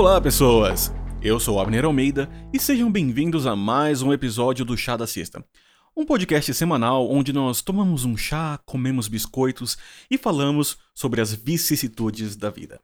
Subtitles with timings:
[0.00, 0.90] Olá, pessoas!
[1.20, 5.44] Eu sou Abner Almeida e sejam bem-vindos a mais um episódio do Chá da Sexta.
[5.94, 9.76] Um podcast semanal onde nós tomamos um chá, comemos biscoitos
[10.10, 12.80] e falamos sobre as vicissitudes da vida.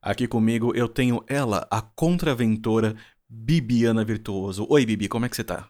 [0.00, 2.96] Aqui comigo eu tenho ela, a contraventora
[3.28, 4.66] Bibiana Virtuoso.
[4.70, 5.68] Oi, Bibi, como é que você tá?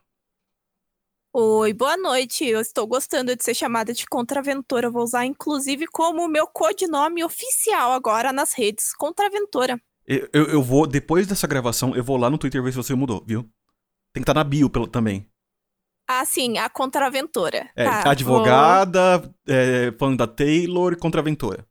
[1.33, 2.45] Oi, boa noite.
[2.45, 4.89] Eu estou gostando de ser chamada de Contraventora.
[4.89, 8.95] Vou usar, inclusive, como meu codinome oficial agora nas redes.
[8.95, 9.77] Contraventora.
[10.09, 12.95] Eu, eu, eu, vou, depois dessa gravação, eu vou lá no Twitter ver se você
[12.95, 13.43] mudou, viu?
[14.11, 15.31] Tem que estar tá na bio pelo, também.
[16.09, 17.71] Ah, sim, a Contraventora.
[17.77, 19.35] É, tá, advogada, vou...
[19.47, 21.69] é, fã da Taylor, Contraventora.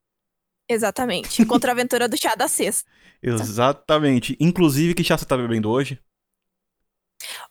[0.70, 1.44] Exatamente.
[1.48, 2.88] Contraventora do chá da sexta.
[3.24, 4.38] Exatamente.
[4.40, 6.00] Inclusive, que chá você tá bebendo hoje?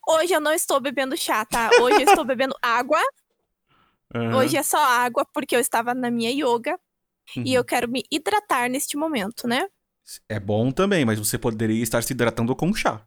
[0.07, 1.69] Hoje eu não estou bebendo chá, tá?
[1.81, 3.01] Hoje eu estou bebendo água.
[4.15, 4.37] Uhum.
[4.37, 6.79] Hoje é só água, porque eu estava na minha yoga.
[7.37, 7.43] Uhum.
[7.45, 9.67] E eu quero me hidratar neste momento, né?
[10.29, 13.05] É bom também, mas você poderia estar se hidratando com chá.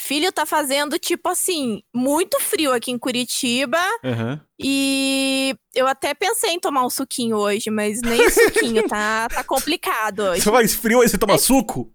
[0.00, 3.78] Filho, tá fazendo, tipo assim, muito frio aqui em Curitiba.
[4.02, 4.38] Uhum.
[4.58, 10.20] E eu até pensei em tomar um suquinho hoje, mas nem suquinho, tá, tá complicado
[10.28, 10.42] hoje.
[10.42, 11.38] Você faz frio e você toma é...
[11.38, 11.90] suco?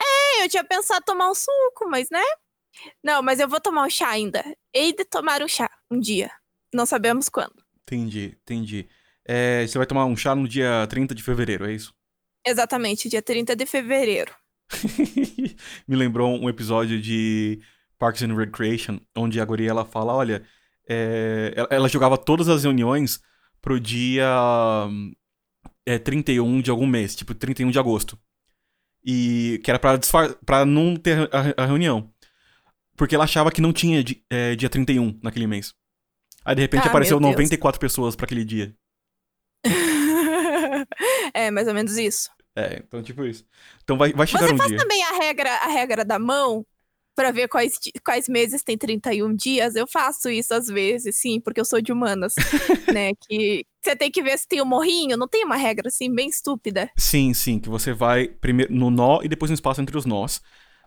[0.00, 2.22] É, eu tinha pensado em tomar um suco, mas né?
[3.02, 4.44] Não, mas eu vou tomar um chá ainda.
[4.72, 6.30] Hei de tomar um chá um dia.
[6.72, 7.64] Não sabemos quando.
[7.82, 8.88] Entendi, entendi.
[9.28, 11.92] É, você vai tomar um chá no dia 30 de fevereiro, é isso?
[12.46, 14.32] Exatamente, dia 30 de fevereiro.
[15.86, 17.60] Me lembrou um episódio de
[17.98, 20.44] Parks and Recreation, onde a guria ela fala, olha,
[20.88, 23.20] é, ela, jogava todas as reuniões
[23.60, 24.28] pro dia
[25.84, 28.16] é, 31 de algum mês, tipo 31 de agosto.
[29.04, 29.98] E que era pra,
[30.44, 32.12] pra não ter a, a reunião.
[32.96, 35.74] Porque ela achava que não tinha é, dia 31 naquele mês.
[36.44, 38.74] Aí de repente ah, apareceu 94 pessoas para aquele dia.
[41.34, 42.30] é, mais ou menos isso.
[42.56, 43.44] É, então tipo isso.
[43.84, 44.64] Então vai, vai chegar Você um dia.
[44.64, 46.64] Você faz também a regra, a regra da mão
[47.16, 49.74] para ver quais, quais meses tem 31 dias?
[49.74, 52.34] Eu faço isso às vezes, sim, porque eu sou de humanas,
[52.92, 53.12] né?
[53.26, 56.14] Que você tem que ver se tem o um morrinho, não tem uma regra assim
[56.14, 56.90] bem estúpida.
[56.96, 60.42] Sim, sim, que você vai primeiro no nó e depois no espaço entre os nós.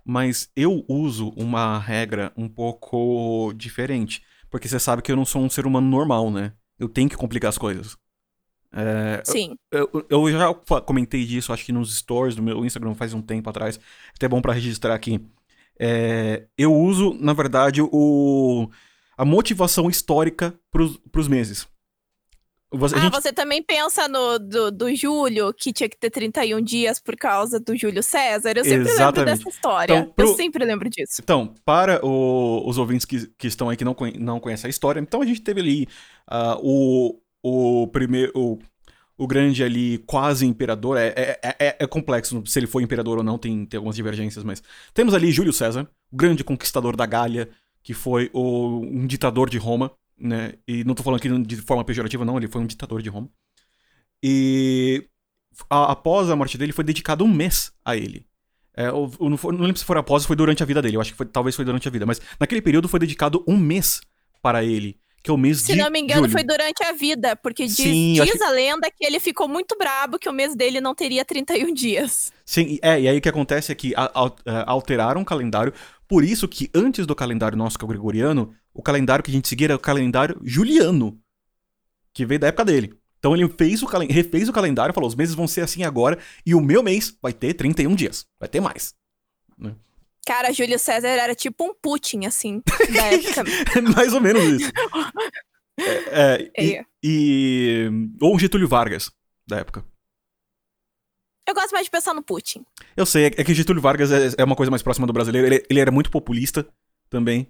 [0.05, 5.41] Mas eu uso uma regra um pouco diferente, porque você sabe que eu não sou
[5.41, 6.53] um ser humano normal, né?
[6.79, 7.97] Eu tenho que complicar as coisas.
[8.71, 9.55] É, Sim.
[9.71, 13.49] Eu, eu, já comentei disso, acho que nos stories do meu Instagram faz um tempo
[13.49, 13.79] atrás.
[14.15, 15.19] Até bom para registrar aqui.
[15.79, 18.69] É, eu uso, na verdade, o,
[19.17, 21.67] a motivação histórica para os meses.
[22.71, 23.11] Você, ah, gente...
[23.11, 27.59] você também pensa no do, do Júlio, que tinha que ter 31 dias por causa
[27.59, 28.53] do Júlio César?
[28.55, 29.17] Eu sempre Exatamente.
[29.17, 29.93] lembro dessa história.
[29.97, 30.27] Então, pro...
[30.27, 31.19] Eu sempre lembro disso.
[31.19, 34.99] Então, para o, os ouvintes que, que estão aí que não, não conhecem a história,
[34.99, 35.87] então a gente teve ali
[36.29, 38.31] uh, o, o primeiro.
[38.35, 38.59] O,
[39.17, 43.23] o grande ali, quase imperador, é, é, é, é, complexo se ele foi imperador ou
[43.23, 44.63] não, tem, tem algumas divergências, mas.
[44.93, 47.49] Temos ali Júlio César, o grande conquistador da Gália,
[47.83, 50.53] que foi o, um ditador de Roma, né?
[50.67, 53.29] E não tô falando aqui de forma pejorativa, não, ele foi um ditador de Roma.
[54.23, 55.05] E
[55.69, 58.25] a, após a morte dele, foi dedicado um mês a ele.
[58.73, 61.11] É, não, não, lembro se foi após ou foi durante a vida dele, eu acho
[61.11, 63.99] que foi, talvez foi durante a vida, mas naquele período foi dedicado um mês
[64.41, 66.31] para ele que é o mês Se de Se não me engano, julho.
[66.31, 68.43] foi durante a vida, porque diz, Sim, diz que...
[68.43, 72.31] a lenda que ele ficou muito brabo que o mês dele não teria 31 dias.
[72.45, 73.95] Sim, é, e aí o que acontece é que é,
[74.65, 75.73] alteraram o calendário,
[76.07, 79.33] por isso que antes do calendário nosso, que é o gregoriano, o calendário que a
[79.33, 81.19] gente seguia era o calendário juliano,
[82.13, 82.93] que veio da época dele.
[83.19, 86.55] Então ele fez o refez o calendário, falou, os meses vão ser assim agora, e
[86.55, 88.93] o meu mês vai ter 31 dias, vai ter mais.
[89.57, 89.75] Né?
[90.25, 92.61] Cara, Júlio César era tipo um Putin, assim,
[92.93, 93.43] da época.
[93.77, 94.71] É mais ou menos isso.
[96.11, 96.65] É, é.
[96.65, 99.09] E, e, Ou Getúlio Vargas,
[99.47, 99.81] da época.
[101.47, 102.65] Eu gosto mais de pensar no Putin.
[102.97, 105.47] Eu sei, é que Getúlio Vargas é, é uma coisa mais próxima do brasileiro.
[105.47, 106.67] Ele, ele era muito populista
[107.09, 107.49] também.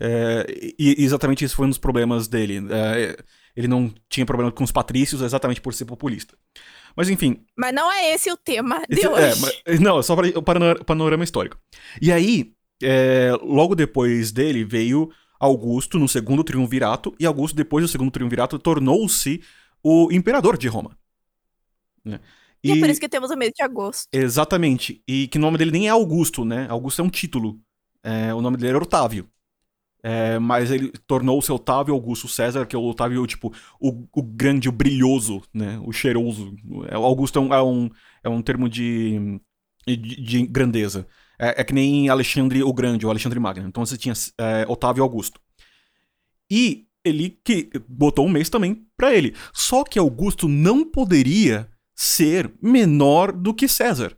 [0.00, 0.46] É,
[0.78, 2.58] e exatamente isso foi um dos problemas dele.
[2.70, 3.16] É,
[3.56, 6.36] ele não tinha problema com os patrícios exatamente por ser populista.
[6.96, 7.44] Mas enfim.
[7.56, 9.40] Mas não é esse o tema de esse, é, hoje.
[9.66, 11.58] Mas, não, é só para o panorama, panorama histórico.
[12.00, 12.52] E aí,
[12.82, 15.10] é, logo depois dele veio
[15.40, 19.40] Augusto no segundo triunvirato, e Augusto, depois do segundo triunvirato, tornou-se
[19.82, 20.96] o imperador de Roma.
[22.04, 22.20] Né?
[22.62, 24.08] E, e, é por isso que temos o mês de agosto.
[24.12, 25.02] Exatamente.
[25.06, 26.66] E que o nome dele nem é Augusto, né?
[26.68, 27.60] Augusto é um título.
[28.02, 29.28] É, o nome dele era Otávio.
[30.02, 34.68] É, mas ele tornou-se Otávio Augusto César, que é o Otávio, tipo, o, o grande,
[34.68, 35.80] o brilhoso, né?
[35.84, 36.54] O cheiroso.
[36.88, 37.90] É, Augusto é um, é um,
[38.24, 39.40] é um termo de,
[39.86, 41.06] de, de grandeza.
[41.38, 43.66] É, é, que nem Alexandre o Grande, ou Alexandre Magno.
[43.66, 45.40] Então você tinha é, Otávio Augusto.
[46.50, 49.34] E ele que botou um mês também para ele.
[49.52, 54.16] Só que Augusto não poderia ser menor do que César.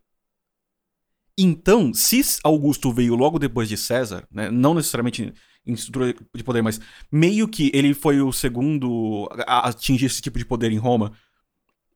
[1.39, 5.33] Então, se Augusto veio logo depois de César, né, não necessariamente
[5.67, 6.81] em estrutura de poder, mas
[7.11, 11.13] meio que ele foi o segundo a atingir esse tipo de poder em Roma,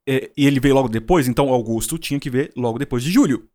[0.06, 3.48] é, e ele veio logo depois, então Augusto tinha que ver logo depois de Júlio.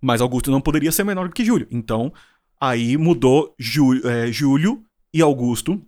[0.00, 1.68] Mas Augusto não poderia ser menor do que Júlio.
[1.70, 2.12] Então,
[2.60, 4.82] aí mudou Jú, é, Júlio
[5.12, 5.80] e Augusto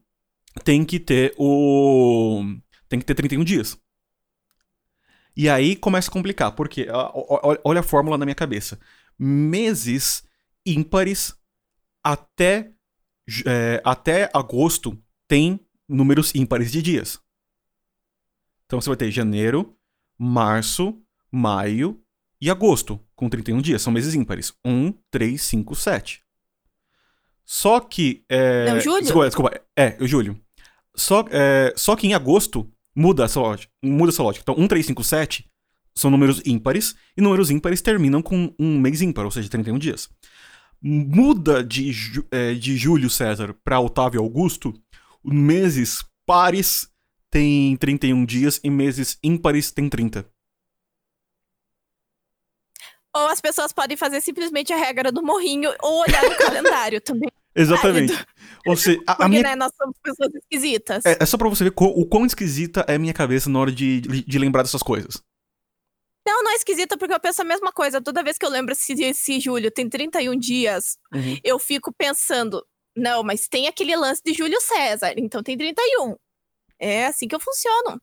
[0.65, 2.45] tem que ter o.
[2.89, 3.79] tem que ter 31 dias.
[5.35, 6.87] E aí começa a complicar, porque
[7.65, 8.79] olha a fórmula na minha cabeça.
[9.19, 10.23] Meses
[10.65, 11.35] ímpares
[12.05, 12.71] até,
[13.47, 14.99] é, até agosto
[15.29, 17.21] tem números ímpares de dias.
[18.67, 19.77] Então você vai ter janeiro,
[20.19, 20.99] março,
[21.31, 22.01] maio
[22.41, 23.83] e agosto, com 31 dias.
[23.83, 24.53] São meses ímpares.
[24.65, 26.23] 1, 3, 5, 7.
[27.45, 28.25] Só que.
[28.29, 28.71] É...
[28.71, 29.03] Não, julho?
[29.03, 29.61] Desculpa, desculpa.
[29.77, 30.41] É, o julho.
[30.95, 31.73] Só, é...
[31.77, 33.73] Só que em agosto muda essa lógica.
[33.83, 34.43] Muda essa lógica.
[34.43, 35.53] Então, 1, 3, 5, 7
[35.95, 40.09] são números ímpares, e números ímpares terminam com um mês ímpar, ou seja, 31 dias.
[40.83, 41.93] Muda de,
[42.31, 44.75] é, de Júlio César para Otávio Augusto,
[45.25, 46.89] meses pares
[47.31, 50.27] tem 31 dias e meses ímpares tem 30.
[53.15, 57.31] Ou as pessoas podem fazer simplesmente a regra do morrinho ou olhar no calendário também.
[57.55, 58.15] Exatamente.
[58.67, 59.43] Ou seja, a, Porque, a minha...
[59.43, 61.05] né, nós somos pessoas esquisitas.
[61.05, 63.71] É, é, só pra você ver o quão esquisita é a minha cabeça na hora
[63.71, 65.23] de, de lembrar dessas coisas.
[66.25, 68.01] Não, não é esquisita, porque eu penso a mesma coisa.
[68.01, 71.37] Toda vez que eu lembro se esse julho tem 31 dias, uhum.
[71.43, 72.65] eu fico pensando,
[72.97, 76.17] não, mas tem aquele lance de Júlio César, então tem 31.
[76.79, 78.01] É assim que eu funciono.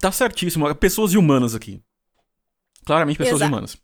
[0.00, 0.74] Tá certíssimo.
[0.74, 1.82] Pessoas humanas aqui.
[2.84, 3.52] Claramente pessoas Exato.
[3.52, 3.76] humanas.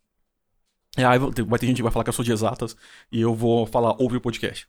[0.96, 2.76] É, aí vai ter gente que vai falar que eu sou de exatas
[3.12, 4.66] e eu vou falar, ouve o podcast.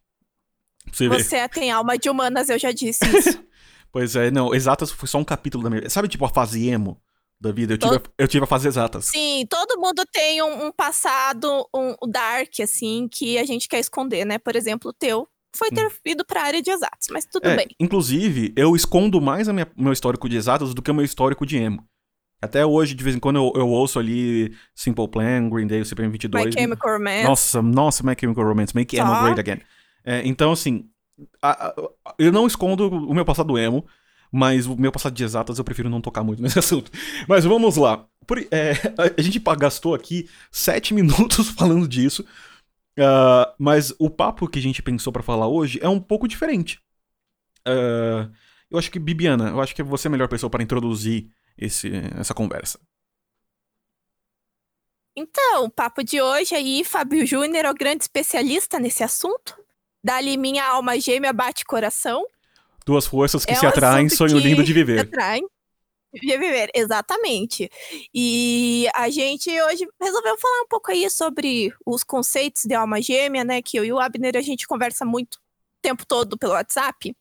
[0.91, 1.07] Você.
[1.07, 3.43] Você tem alma de humanas, eu já disse isso.
[3.91, 5.89] pois é, não, exatas foi só um capítulo da minha vida.
[5.89, 7.01] Sabe, tipo, a fase emo
[7.41, 7.73] da vida?
[7.73, 9.05] Eu tive, a, eu tive a fase exatas.
[9.05, 13.79] Sim, todo mundo tem um, um passado, um, um dark, assim, que a gente quer
[13.79, 14.37] esconder, né?
[14.37, 15.91] Por exemplo, o teu foi ter hum.
[16.05, 17.67] ido pra área de exatos, mas tudo é, bem.
[17.79, 21.57] Inclusive, eu escondo mais o meu histórico de exatas do que o meu histórico de
[21.57, 21.83] emo.
[22.41, 25.85] Até hoje, de vez em quando, eu, eu ouço ali Simple Plan, Green Day, o
[25.85, 26.45] CPM 22.
[26.45, 27.23] My Chemical Romance.
[27.23, 29.61] Nossa, nossa, My Chemical Romance, Make Emo Great Again.
[30.03, 30.89] É, então, assim,
[31.41, 31.75] a, a,
[32.17, 33.85] eu não escondo o meu passado emo,
[34.31, 36.91] mas o meu passado de exatas eu prefiro não tocar muito nesse assunto.
[37.27, 38.07] Mas vamos lá.
[38.25, 38.71] Por, é,
[39.17, 42.25] a gente gastou aqui sete minutos falando disso,
[42.97, 46.79] uh, mas o papo que a gente pensou para falar hoje é um pouco diferente.
[47.67, 48.31] Uh,
[48.69, 51.91] eu acho que, Bibiana, eu acho que você é a melhor pessoa para introduzir esse,
[52.17, 52.79] essa conversa.
[55.13, 59.61] Então, o papo de hoje aí, Fábio Júnior é o grande especialista nesse assunto.
[60.01, 62.25] Dali minha alma gêmea bate coração.
[62.85, 65.01] Duas forças que é se atraem, sonho lindo de viver.
[65.01, 65.43] Atraem.
[66.13, 67.69] De viver, exatamente.
[68.13, 73.45] E a gente hoje resolveu falar um pouco aí sobre os conceitos de alma gêmea,
[73.45, 73.61] né?
[73.61, 75.39] Que eu e o Abner a gente conversa muito o
[75.81, 77.15] tempo todo pelo WhatsApp.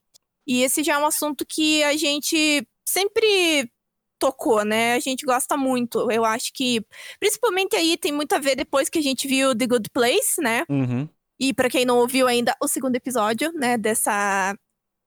[0.47, 3.71] E esse já é um assunto que a gente sempre
[4.19, 4.95] tocou, né?
[4.95, 6.11] A gente gosta muito.
[6.11, 6.85] Eu acho que,
[7.21, 10.65] principalmente aí, tem muito a ver depois que a gente viu The Good Place, né?
[10.69, 11.09] Uhum.
[11.39, 14.55] E para quem não ouviu ainda o segundo episódio, né, dessa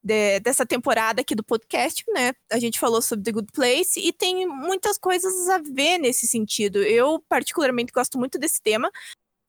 [0.04, 2.34] de, dessa temporada aqui do podcast, né?
[2.52, 6.84] A gente falou sobre The Good Place e tem muitas coisas a ver nesse sentido.
[6.84, 8.92] Eu, particularmente, gosto muito desse tema.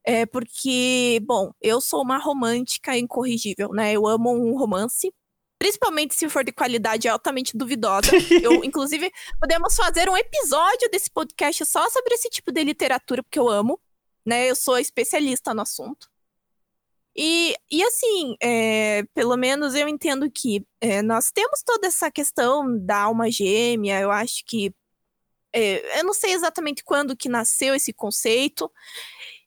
[0.07, 3.93] É porque, bom, eu sou uma romântica incorrigível, né?
[3.93, 5.13] Eu amo um romance.
[5.59, 8.11] Principalmente se for de qualidade altamente duvidosa.
[8.43, 13.39] Eu, inclusive, podemos fazer um episódio desse podcast só sobre esse tipo de literatura, porque
[13.39, 13.81] eu amo.
[14.27, 14.51] Né?
[14.51, 16.11] Eu sou especialista no assunto.
[17.17, 22.79] E, e assim, é, pelo menos eu entendo que é, nós temos toda essa questão
[22.85, 24.75] da alma gêmea, eu acho que.
[25.53, 28.71] É, eu não sei exatamente quando que nasceu esse conceito,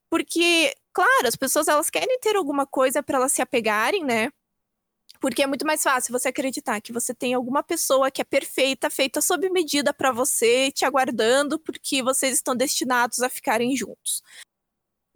[0.09, 4.31] porque, claro, as pessoas elas querem ter alguma coisa para elas se apegarem, né?
[5.19, 8.89] Porque é muito mais fácil você acreditar que você tem alguma pessoa que é perfeita,
[8.89, 14.21] feita sob medida para você, te aguardando, porque vocês estão destinados a ficarem juntos.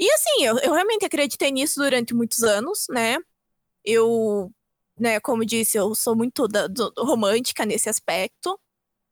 [0.01, 3.17] E assim, eu, eu realmente acreditei nisso durante muitos anos, né?
[3.85, 4.51] Eu,
[4.99, 8.59] né, como disse, eu sou muito da, do, romântica nesse aspecto.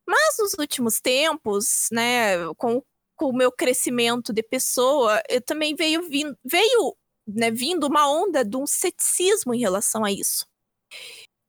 [0.07, 2.83] Mas nos últimos tempos, né, com,
[3.15, 8.43] com o meu crescimento de pessoa, eu também veio, vindo, veio né, vindo uma onda
[8.43, 10.47] de um ceticismo em relação a isso.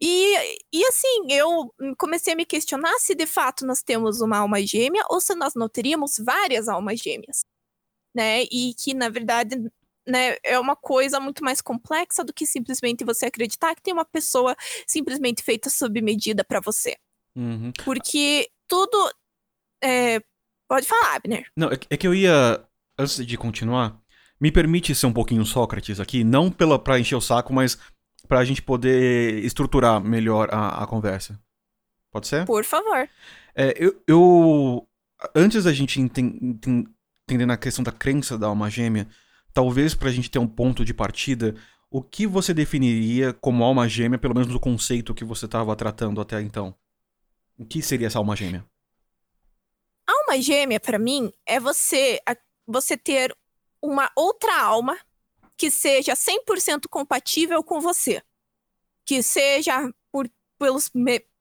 [0.03, 0.37] E,
[0.73, 5.05] e assim, eu comecei a me questionar se de fato nós temos uma alma gêmea
[5.11, 7.43] ou se nós não teríamos várias almas gêmeas
[8.15, 8.43] né?
[8.45, 9.57] E que, na verdade,
[10.07, 14.05] né, é uma coisa muito mais complexa do que simplesmente você acreditar que tem uma
[14.05, 16.97] pessoa simplesmente feita sob medida para você.
[17.37, 17.73] Uhum.
[17.85, 19.11] Porque tudo.
[19.83, 20.21] É...
[20.69, 21.47] Pode falar, Abner.
[21.57, 22.65] Não, é que eu ia.
[22.99, 23.99] Antes de continuar,
[24.41, 27.79] Me permite ser um pouquinho Sócrates aqui, não pela para encher o saco, mas
[28.27, 31.39] para a gente poder estruturar melhor a, a conversa.
[32.11, 32.47] Pode ser?
[32.47, 33.09] Por favor.
[33.55, 34.89] É, eu, eu,
[35.35, 36.01] Antes da gente
[37.31, 39.09] entender na questão da crença da alma gêmea,
[39.55, 41.55] talvez para a gente ter um ponto de partida,
[41.89, 46.21] o que você definiria como alma gêmea, pelo menos no conceito que você estava tratando
[46.21, 46.75] até então?
[47.59, 48.65] O que seria essa alma gêmea?
[50.07, 52.21] Alma gêmea, para mim, é você,
[52.67, 53.37] você ter
[53.83, 54.99] uma outra alma
[55.57, 58.23] que seja 100% compatível com você.
[59.05, 60.91] Que seja por, pelos,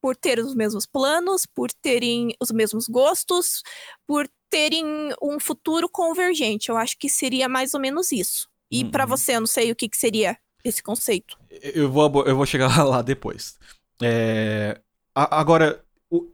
[0.01, 3.63] por ter os mesmos planos, por terem os mesmos gostos,
[4.05, 4.85] por terem
[5.21, 6.69] um futuro convergente.
[6.69, 8.47] Eu acho que seria mais ou menos isso.
[8.71, 8.91] E uhum.
[8.91, 11.37] para você, eu não sei o que, que seria esse conceito.
[11.49, 13.57] Eu vou, eu vou chegar lá depois.
[14.01, 14.79] É,
[15.15, 15.83] agora,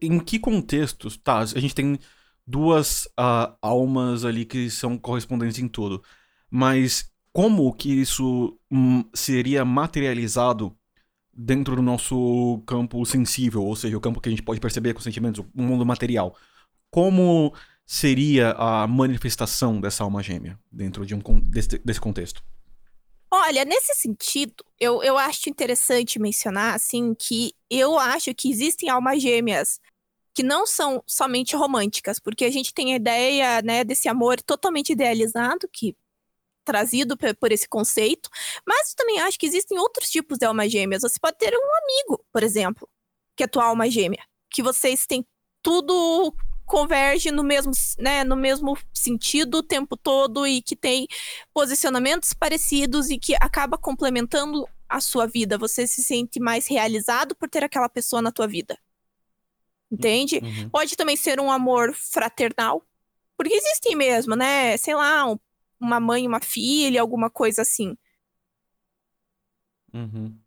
[0.01, 1.17] em que contextos?
[1.17, 1.99] Tá, a gente tem
[2.45, 6.03] duas uh, almas ali que são correspondentes em tudo.
[6.49, 10.75] Mas como que isso hum, seria materializado
[11.33, 15.01] dentro do nosso campo sensível, ou seja, o campo que a gente pode perceber com
[15.01, 16.35] sentimentos, o mundo material?
[16.89, 17.53] Como
[17.85, 22.43] seria a manifestação dessa alma gêmea dentro de um, desse, desse contexto?
[23.31, 29.21] Olha, nesse sentido, eu, eu acho interessante mencionar, assim, que eu acho que existem almas
[29.21, 29.79] gêmeas
[30.33, 34.91] que não são somente românticas, porque a gente tem a ideia, né, desse amor totalmente
[34.91, 35.95] idealizado, que
[36.65, 38.29] trazido por esse conceito,
[38.67, 41.03] mas eu também acho que existem outros tipos de almas gêmeas.
[41.03, 42.89] Você pode ter um amigo, por exemplo,
[43.35, 45.25] que é tua alma gêmea, que vocês têm
[45.61, 46.33] tudo
[46.65, 51.07] converge no mesmo, né, no mesmo sentido o tempo todo e que tem
[51.53, 55.57] posicionamentos parecidos e que acaba complementando a sua vida.
[55.57, 58.77] Você se sente mais realizado por ter aquela pessoa na tua vida.
[59.91, 60.39] Entende?
[60.43, 60.69] Uhum.
[60.69, 62.83] Pode também ser um amor fraternal.
[63.37, 64.77] Porque existem mesmo, né?
[64.77, 65.37] Sei lá, um,
[65.79, 67.97] uma mãe uma filha, alguma coisa assim.
[69.93, 70.37] Uhum.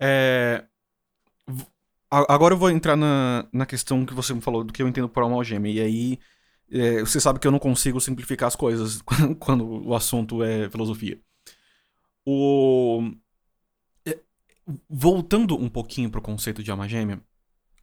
[0.00, 0.64] É...
[2.10, 5.08] Agora eu vou entrar na, na questão que você me falou, do que eu entendo
[5.08, 5.72] por alma gêmea.
[5.72, 6.18] E aí,
[6.70, 9.02] é, você sabe que eu não consigo simplificar as coisas
[9.38, 11.20] quando o assunto é filosofia.
[12.24, 13.10] O...
[14.06, 14.18] É,
[14.88, 17.20] voltando um pouquinho pro conceito de alma gêmea,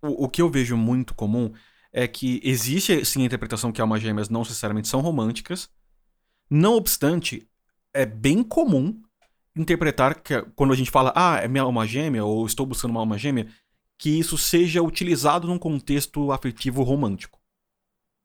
[0.01, 1.51] o, o que eu vejo muito comum
[1.93, 5.69] é que existe sim a interpretação que almas gêmeas não necessariamente são românticas.
[6.49, 7.47] Não obstante,
[7.93, 9.01] é bem comum
[9.55, 12.99] interpretar que quando a gente fala, ah, é minha alma gêmea, ou estou buscando uma
[12.99, 13.47] alma gêmea,
[13.97, 17.39] que isso seja utilizado num contexto afetivo romântico.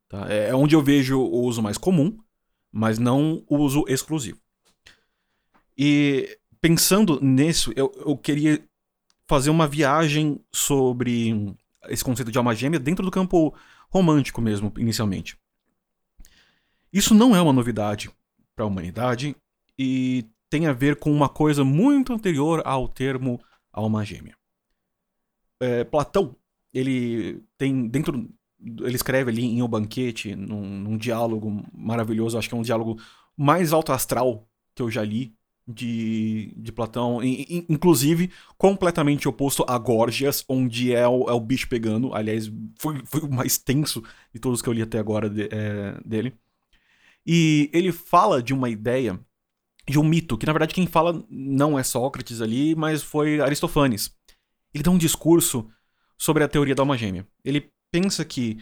[0.09, 0.31] Tá?
[0.31, 2.19] É, é onde eu vejo o uso mais comum,
[2.73, 4.41] mas não o uso exclusivo.
[5.77, 8.63] E pensando nisso, eu, eu queria
[9.27, 11.55] fazer uma viagem sobre
[11.89, 13.55] esse conceito de alma gêmea dentro do campo
[13.89, 15.39] romântico mesmo, inicialmente.
[16.93, 18.11] Isso não é uma novidade
[18.55, 19.37] para a humanidade
[19.79, 23.41] e tem a ver com uma coisa muito anterior ao termo
[23.73, 24.40] alma gêmea.
[25.61, 26.35] É, Platão,
[26.73, 28.29] ele tem dentro
[28.63, 33.01] ele escreve ali em O Banquete, num, num, diálogo maravilhoso, acho que é um diálogo
[33.37, 35.35] mais alto astral que eu já li,
[35.67, 42.13] de, de Platão, inclusive completamente oposto a Gorgias, onde é o, é o bicho pegando.
[42.15, 44.03] Aliás, foi, foi o mais tenso
[44.33, 46.35] de todos que eu li até agora de, é, dele.
[47.27, 49.19] E ele fala de uma ideia,
[49.89, 54.15] de um mito, que na verdade quem fala não é Sócrates ali, mas foi Aristofanes.
[54.73, 55.69] Ele dá um discurso
[56.17, 57.27] sobre a teoria da alma gêmea.
[57.45, 58.59] Ele pensa que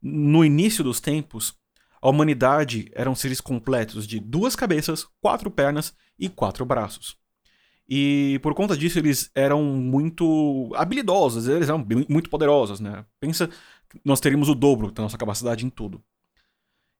[0.00, 1.54] no início dos tempos
[2.00, 7.16] a humanidade eram seres completos de duas cabeças, quatro pernas e quatro braços.
[7.88, 13.04] E por conta disso eles eram muito habilidosos, eles eram muito poderosos, né?
[13.20, 13.48] Pensa
[13.88, 16.02] que nós teríamos o dobro da nossa capacidade em tudo.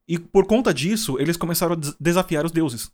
[0.06, 2.92] E por conta disso, eles começaram a desafiar os deuses.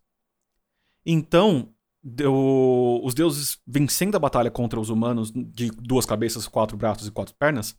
[1.04, 7.06] Então, deu, os deuses vencendo a batalha contra os humanos de duas cabeças, quatro braços
[7.06, 7.76] e quatro pernas,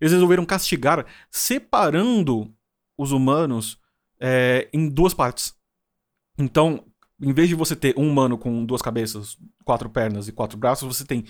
[0.00, 2.52] eles resolveram castigar separando
[2.96, 3.78] os humanos
[4.20, 5.54] é, em duas partes.
[6.38, 6.84] Então,
[7.20, 10.86] em vez de você ter um humano com duas cabeças, quatro pernas e quatro braços,
[10.86, 11.24] você tem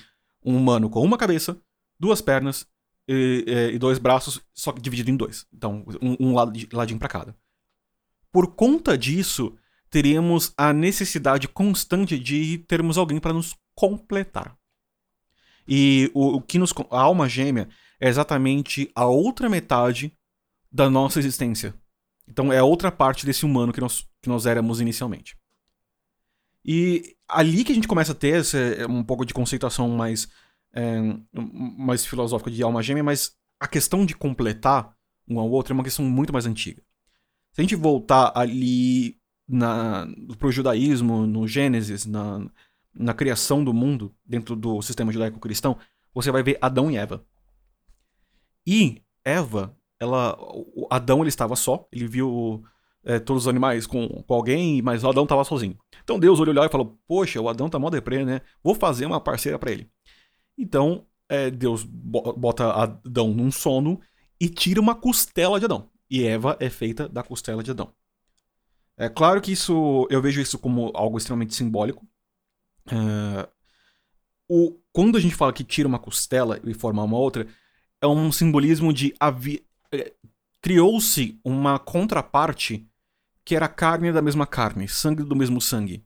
[0.44, 1.60] um humano com uma cabeça,
[1.98, 2.66] duas pernas
[3.06, 5.46] e, e, e dois braços, só dividido em dois.
[5.52, 7.36] Então, um, um lado, ladinho para cada.
[8.32, 9.56] Por conta disso,
[9.94, 14.58] teríamos a necessidade constante de termos alguém para nos completar.
[15.68, 16.74] E o, o que nos.
[16.90, 17.68] A alma gêmea
[18.00, 20.12] é exatamente a outra metade
[20.70, 21.72] da nossa existência.
[22.26, 25.36] Então é outra parte desse humano que nós, que nós éramos inicialmente.
[26.64, 30.26] E ali que a gente começa a ter é, um pouco de conceituação mais,
[30.72, 30.96] é,
[31.32, 34.92] mais filosófica de alma gêmea, mas a questão de completar
[35.28, 36.82] um ao outro é uma questão muito mais antiga.
[37.52, 40.06] Se a gente voltar ali na,
[40.38, 42.46] pro judaísmo, no Gênesis, na,
[42.94, 45.78] na criação do mundo, dentro do sistema judaico-cristão,
[46.14, 47.24] você vai ver Adão e Eva.
[48.66, 52.62] E Eva, ela, o Adão ele estava só, ele viu
[53.04, 55.76] é, todos os animais com, com alguém, mas o Adão estava sozinho.
[56.02, 58.40] Então Deus olhou e falou: Poxa, o Adão tá mó deprê, né?
[58.62, 59.90] Vou fazer uma parceira para ele.
[60.56, 64.00] Então é, Deus bota Adão num sono
[64.40, 65.90] e tira uma costela de Adão.
[66.08, 67.92] E Eva é feita da costela de Adão.
[68.96, 72.06] É claro que isso eu vejo isso como algo extremamente simbólico.
[72.90, 73.48] É,
[74.48, 77.46] o, quando a gente fala que tira uma costela e forma uma outra,
[78.00, 79.14] é um simbolismo de
[79.90, 80.12] é,
[80.60, 82.88] criou-se uma contraparte
[83.44, 86.04] que era carne da mesma carne, sangue do mesmo sangue.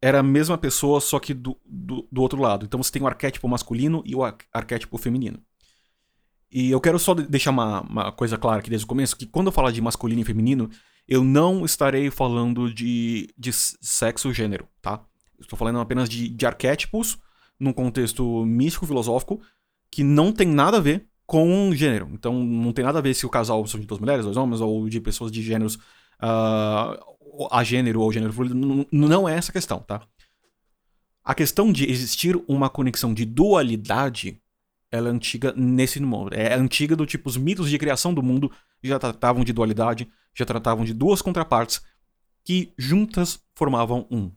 [0.00, 2.64] Era a mesma pessoa, só que do, do, do outro lado.
[2.64, 5.42] Então você tem o arquétipo masculino e o arquétipo feminino.
[6.50, 9.48] E eu quero só deixar uma, uma coisa clara aqui desde o começo, que quando
[9.48, 10.70] eu falar de masculino e feminino,
[11.06, 15.04] eu não estarei falando de, de sexo gênero, tá?
[15.38, 17.18] Estou falando apenas de, de arquétipos
[17.58, 19.40] num contexto místico, filosófico,
[19.90, 22.08] que não tem nada a ver com gênero.
[22.12, 24.60] Então, não tem nada a ver se o casal são de duas mulheres, dois homens,
[24.60, 28.86] ou de pessoas de gêneros uh, a gênero ou gênero fluido.
[28.90, 30.02] Não, é essa questão, tá?
[31.22, 34.40] A questão de existir uma conexão de dualidade,
[34.90, 36.34] ela é antiga nesse mundo.
[36.34, 38.50] É antiga do tipo, os mitos de criação do mundo
[38.88, 41.82] já tratavam de dualidade, já tratavam de duas contrapartes
[42.44, 44.30] que juntas formavam um.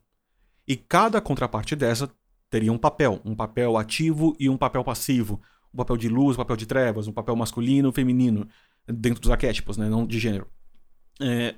[0.68, 2.10] E cada contraparte dessa
[2.50, 5.42] teria um papel, um papel ativo e um papel passivo,
[5.74, 8.48] um papel de luz, um papel de trevas, um papel masculino, feminino,
[8.86, 10.48] dentro dos arquétipos, né, não de gênero.
[11.22, 11.56] É...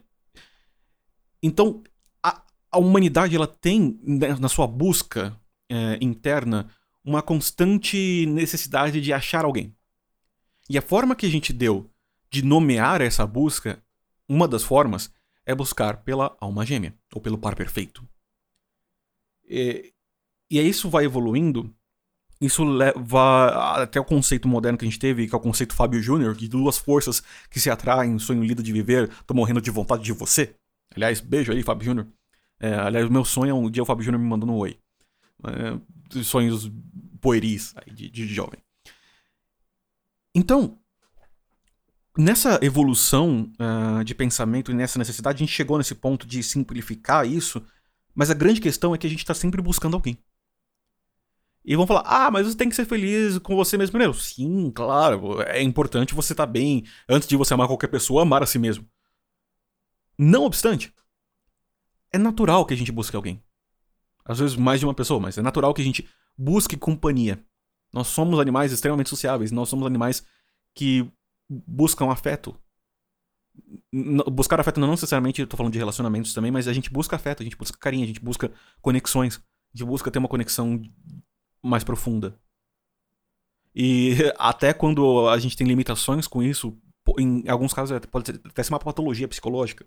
[1.41, 1.83] Então,
[2.23, 2.41] a,
[2.71, 6.67] a, humanidade ela tem né, na sua busca é, interna
[7.03, 9.73] uma constante necessidade de achar alguém.
[10.69, 11.88] E a forma que a gente deu
[12.31, 13.81] de nomear essa busca,
[14.27, 15.11] uma das formas
[15.45, 18.07] é buscar pela alma gêmea, ou pelo par perfeito.
[19.47, 19.91] E,
[20.49, 21.73] e aí isso vai evoluindo,
[22.39, 26.01] isso leva até o conceito moderno que a gente teve, que é o conceito Fábio
[26.01, 30.03] Júnior, de duas forças que se atraem, sonho lido de viver, tô morrendo de vontade
[30.03, 30.55] de você.
[30.95, 32.07] Aliás, beijo aí, Fábio Júnior.
[32.59, 34.79] É, aliás, o meu sonho é um dia o Fábio Júnior me mandando um oi.
[35.45, 36.71] É, sonhos
[37.19, 38.59] pueris de, de jovem.
[40.33, 40.77] Então,
[42.19, 47.25] nessa evolução uh, de pensamento e nessa necessidade, a gente chegou nesse ponto de simplificar
[47.25, 47.63] isso
[48.19, 50.17] mas a grande questão é que a gente tá sempre buscando alguém.
[51.63, 53.97] E vão falar, ah, mas você tem que ser feliz com você mesmo.
[53.97, 56.83] Meu, sim, claro, é importante você estar tá bem.
[57.07, 58.85] Antes de você amar qualquer pessoa, amar a si mesmo.
[60.17, 60.93] Não obstante,
[62.11, 63.41] é natural que a gente busque alguém.
[64.25, 66.05] Às vezes mais de uma pessoa, mas é natural que a gente
[66.37, 67.41] busque companhia.
[67.93, 70.25] Nós somos animais extremamente sociáveis, nós somos animais
[70.75, 71.09] que
[71.49, 72.55] buscam afeto,
[74.31, 77.41] buscar afeto não necessariamente, eu tô falando de relacionamentos também, mas a gente busca afeto,
[77.41, 79.37] a gente busca carinho, a gente busca conexões,
[79.73, 80.81] a gente busca ter uma conexão
[81.61, 82.39] mais profunda.
[83.75, 86.77] E até quando a gente tem limitações com isso,
[87.17, 89.85] em alguns casos é, pode até ser uma patologia psicológica.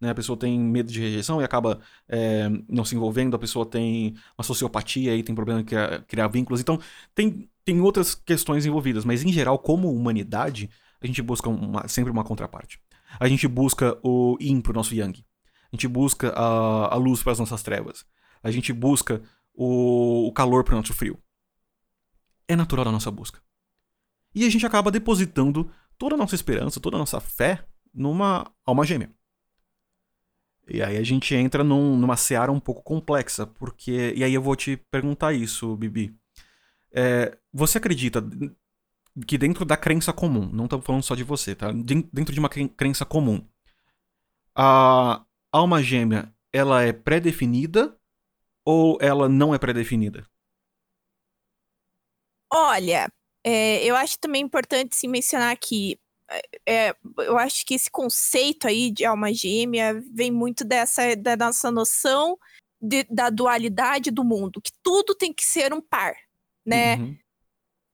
[0.00, 0.10] Né?
[0.10, 4.14] A pessoa tem medo de rejeição e acaba é, não se envolvendo, a pessoa tem
[4.36, 6.60] uma sociopatia e tem problema de criar, criar vínculos.
[6.60, 6.80] Então,
[7.14, 12.10] tem, tem outras questões envolvidas, mas em geral, como humanidade, a gente busca uma, sempre
[12.10, 12.80] uma contraparte.
[13.18, 15.24] A gente busca o yin pro nosso yang.
[15.72, 18.04] A gente busca a, a luz para as nossas trevas.
[18.42, 19.22] A gente busca
[19.54, 21.18] o, o calor pro nosso frio.
[22.46, 23.40] É natural da nossa busca.
[24.34, 28.84] E a gente acaba depositando toda a nossa esperança, toda a nossa fé numa alma
[28.84, 29.10] gêmea.
[30.68, 34.12] E aí a gente entra num, numa seara um pouco complexa, porque.
[34.14, 36.14] E aí eu vou te perguntar isso, Bibi.
[36.92, 38.22] É, você acredita
[39.26, 41.72] que dentro da crença comum, não estamos falando só de você, tá?
[41.72, 43.46] Dentro de uma crença comum,
[44.54, 47.96] a alma gêmea, ela é pré-definida
[48.64, 50.28] ou ela não é pré-definida?
[52.52, 53.10] Olha,
[53.44, 55.98] é, eu acho também importante se mencionar que
[56.66, 61.70] é, eu acho que esse conceito aí de alma gêmea vem muito dessa da nossa
[61.70, 62.38] noção
[62.80, 66.14] de, da dualidade do mundo, que tudo tem que ser um par,
[66.64, 66.96] né?
[66.96, 67.16] Uhum.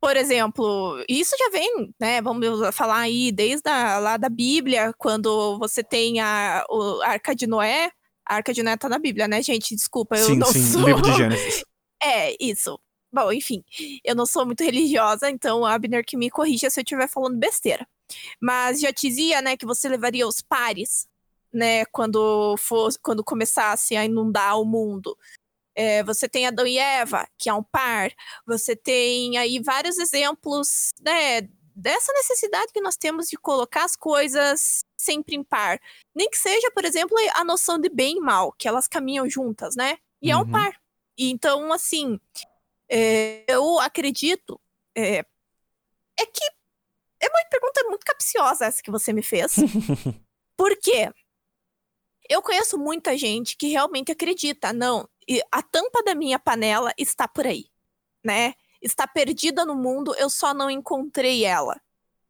[0.04, 2.20] Por exemplo, isso já vem, né?
[2.20, 6.62] Vamos falar aí desde a, lá da Bíblia, quando você tem a,
[7.02, 7.90] a Arca de Noé.
[8.28, 9.74] A Arca de Noé tá na Bíblia, né, gente?
[9.74, 10.82] Desculpa, eu sim, não sim, sou.
[10.86, 11.64] livro de Gênesis.
[12.02, 12.78] É, isso.
[13.10, 13.64] Bom, enfim,
[14.04, 17.38] eu não sou muito religiosa, então a Abner que me corrija se eu estiver falando
[17.38, 17.88] besteira.
[18.38, 21.08] Mas já dizia, né, que você levaria os pares,
[21.50, 25.16] né, quando fosse, quando começasse a inundar o mundo.
[25.74, 28.12] É, você tem Adão e Eva, que é um par.
[28.46, 31.42] Você tem aí vários exemplos, né,
[31.74, 35.80] dessa necessidade que nós temos de colocar as coisas sempre em par.
[36.14, 39.74] Nem que seja, por exemplo, a noção de bem e mal, que elas caminham juntas,
[39.74, 39.98] né?
[40.22, 40.50] E é um Uhum.
[40.50, 40.80] par.
[41.18, 42.18] E Então, assim,
[42.88, 44.60] é, eu acredito.
[44.96, 45.24] É,
[46.16, 46.44] é que
[47.20, 49.56] é uma pergunta muito capciosa essa que você me fez.
[50.56, 51.10] Por quê?
[52.28, 57.26] Eu conheço muita gente que realmente acredita, não, e a tampa da minha panela está
[57.26, 57.66] por aí,
[58.24, 58.54] né?
[58.80, 61.80] Está perdida no mundo, eu só não encontrei ela.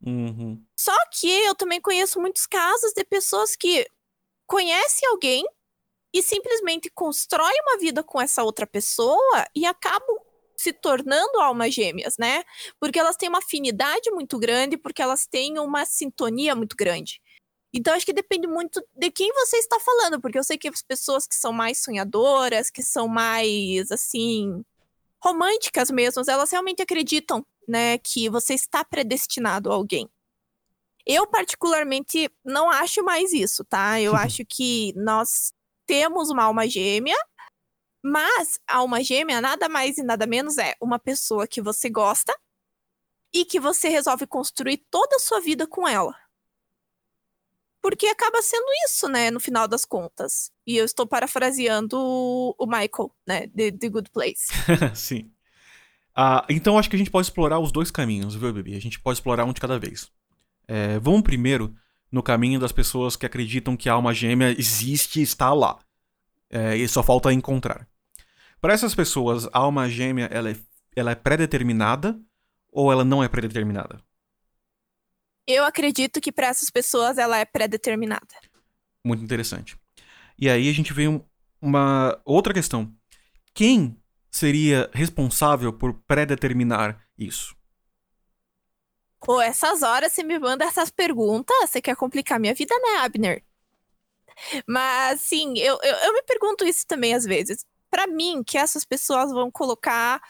[0.05, 0.63] Uhum.
[0.77, 3.87] Só que eu também conheço muitos casos de pessoas que
[4.47, 5.45] conhecem alguém
[6.13, 10.19] e simplesmente constroem uma vida com essa outra pessoa e acabam
[10.57, 12.45] se tornando almas gêmeas, né?
[12.79, 17.21] Porque elas têm uma afinidade muito grande, porque elas têm uma sintonia muito grande.
[17.77, 20.81] Então, acho que depende muito de quem você está falando, porque eu sei que as
[20.81, 24.65] pessoas que são mais sonhadoras, que são mais, assim,
[25.21, 30.09] românticas mesmo, elas realmente acreditam, né, que você está predestinado a alguém.
[31.05, 34.01] Eu, particularmente, não acho mais isso, tá?
[34.01, 35.53] Eu acho que nós
[35.85, 37.17] temos uma alma gêmea,
[38.03, 42.33] mas a alma gêmea nada mais e nada menos é uma pessoa que você gosta
[43.33, 46.15] e que você resolve construir toda a sua vida com ela.
[47.85, 50.51] Porque acaba sendo isso, né, no final das contas.
[50.67, 54.47] E eu estou parafraseando o Michael, né, de The Good Place.
[54.97, 55.31] Sim.
[56.17, 58.75] Ah, então acho que a gente pode explorar os dois caminhos, viu, Bibi?
[58.75, 60.11] A gente pode explorar um de cada vez.
[60.67, 61.75] É, vamos primeiro
[62.11, 65.79] no caminho das pessoas que acreditam que a alma gêmea existe e está lá.
[66.49, 67.87] É, e só falta encontrar.
[68.63, 70.57] Para essas pessoas, a alma gêmea ela é,
[70.97, 72.19] ela é pré-determinada
[72.73, 74.01] ou ela não é pré-determinada?
[75.47, 78.27] Eu acredito que para essas pessoas ela é pré-determinada.
[79.05, 79.77] Muito interessante.
[80.39, 81.23] E aí a gente vê um-
[81.61, 82.93] uma outra questão.
[83.53, 83.97] Quem
[84.31, 87.55] seria responsável por pré-determinar isso?
[89.21, 93.43] Pô, essas horas você me manda essas perguntas, você quer complicar minha vida, né, Abner?
[94.67, 97.65] Mas, sim, eu, eu, eu me pergunto isso também às vezes.
[97.91, 100.21] Pra mim, que essas pessoas vão colocar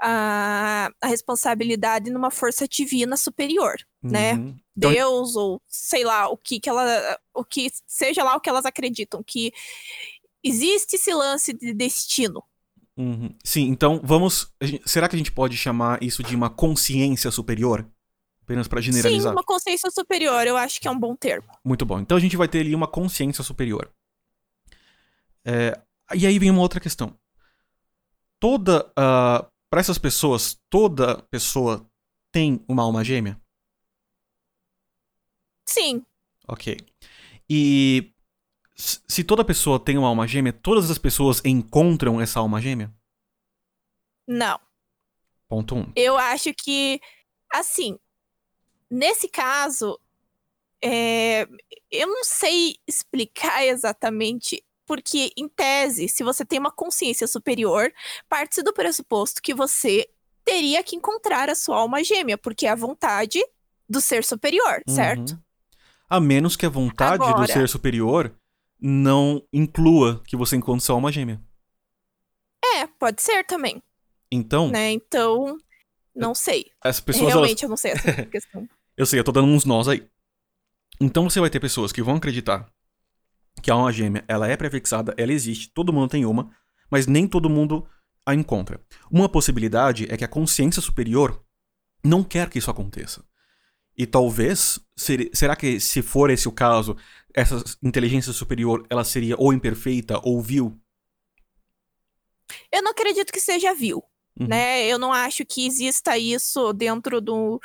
[0.00, 4.34] a, a responsabilidade numa força divina superior, né?
[4.34, 4.56] Uhum.
[4.76, 8.48] Então- Deus ou sei lá o que que ela, o que seja lá o que
[8.48, 9.52] elas acreditam que
[10.42, 12.42] existe esse lance de destino.
[12.96, 13.34] Uhum.
[13.44, 14.52] Sim, então vamos.
[14.84, 17.86] Será que a gente pode chamar isso de uma consciência superior?
[18.42, 19.32] Apenas para Sim, generalizar.
[19.32, 21.46] uma consciência superior, eu acho que é um bom termo.
[21.64, 22.00] Muito bom.
[22.00, 23.90] Então a gente vai ter ali uma consciência superior.
[25.44, 25.78] É,
[26.14, 27.14] e aí vem uma outra questão.
[28.38, 28.84] Toda.
[28.94, 31.86] para essas pessoas, toda pessoa
[32.32, 33.40] tem uma alma gêmea?
[35.70, 36.04] Sim,
[36.52, 36.76] Ok.
[37.48, 38.12] E
[38.74, 42.92] se toda pessoa tem uma alma gêmea, todas as pessoas encontram essa alma gêmea?
[44.26, 44.60] não.
[45.48, 45.92] Ponto um.
[45.96, 47.00] Eu acho que,
[47.52, 47.98] assim,
[48.88, 49.98] nesse caso,
[50.80, 51.42] é,
[51.90, 57.92] eu não sei explicar exatamente, porque, em tese, se você tem uma consciência superior,
[58.28, 60.08] parte do pressuposto que você
[60.44, 63.44] teria que encontrar a sua alma gêmea, porque é a vontade
[63.88, 65.36] do ser superior, certo?
[66.10, 68.34] A menos que a vontade do Agora- ser superior
[68.80, 71.40] não inclua que você encontre sua alma gêmea.
[72.76, 73.82] É, pode ser também,
[74.30, 74.90] Então, né?
[74.90, 75.56] Então,
[76.14, 76.66] não sei.
[76.82, 77.22] as pessoas.
[77.30, 78.68] elas- Realmente, eu não sei essa questão.
[78.96, 80.06] Eu sei, eu tô dando uns nós aí.
[81.00, 82.68] Então você vai ter pessoas que vão acreditar
[83.62, 86.50] que a alma gêmea ela é prefixada, ela existe, todo mundo tem uma,
[86.90, 87.86] mas nem todo mundo
[88.26, 88.80] a encontra.
[89.10, 91.42] Uma possibilidade é que a consciência superior
[92.04, 93.24] não quer que isso aconteça.
[94.00, 96.96] E talvez, ser- será que se for esse o caso,
[97.34, 100.74] essa inteligência superior ela seria ou imperfeita ou vil?
[102.72, 104.02] Eu não acredito que seja vil,
[104.40, 104.46] Uhum.
[104.48, 104.86] né?
[104.86, 107.60] Eu não acho que exista isso dentro do,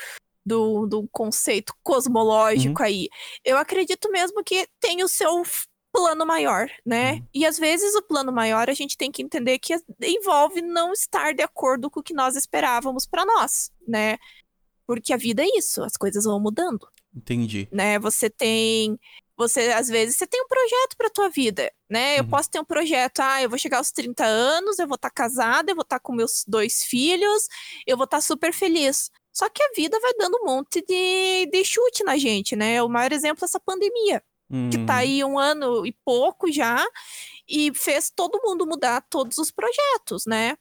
[0.46, 2.86] do, do conceito cosmológico Uhum.
[2.86, 3.08] aí.
[3.46, 5.42] Eu acredito mesmo que tem o seu
[5.90, 7.14] plano maior, né?
[7.14, 7.28] Uhum.
[7.34, 11.34] E às vezes o plano maior a gente tem que entender que envolve não estar
[11.34, 14.18] de acordo com o que nós esperávamos pra nós, né?
[14.88, 17.72] Porque a vida é isso, as coisas vão mudando Entendi.
[17.72, 18.00] né?
[18.00, 19.00] Você tem,
[19.38, 22.20] você às vezes você tem um projeto para tua vida, né?
[22.20, 22.30] Eu Uhum.
[22.30, 25.72] posso ter um projeto, ah, eu vou chegar aos 30 anos, eu vou estar casada,
[25.72, 27.48] eu vou estar com meus dois filhos,
[27.86, 29.12] eu vou estar super feliz.
[29.34, 32.82] Só que a vida vai dando um monte de, de chute na gente, né?
[32.82, 34.24] O maior exemplo é essa pandemia,
[34.70, 36.86] que Hum, tá aí um ano e pouco já,
[37.48, 40.58] e fez todo mundo mudar todos os projetos, né?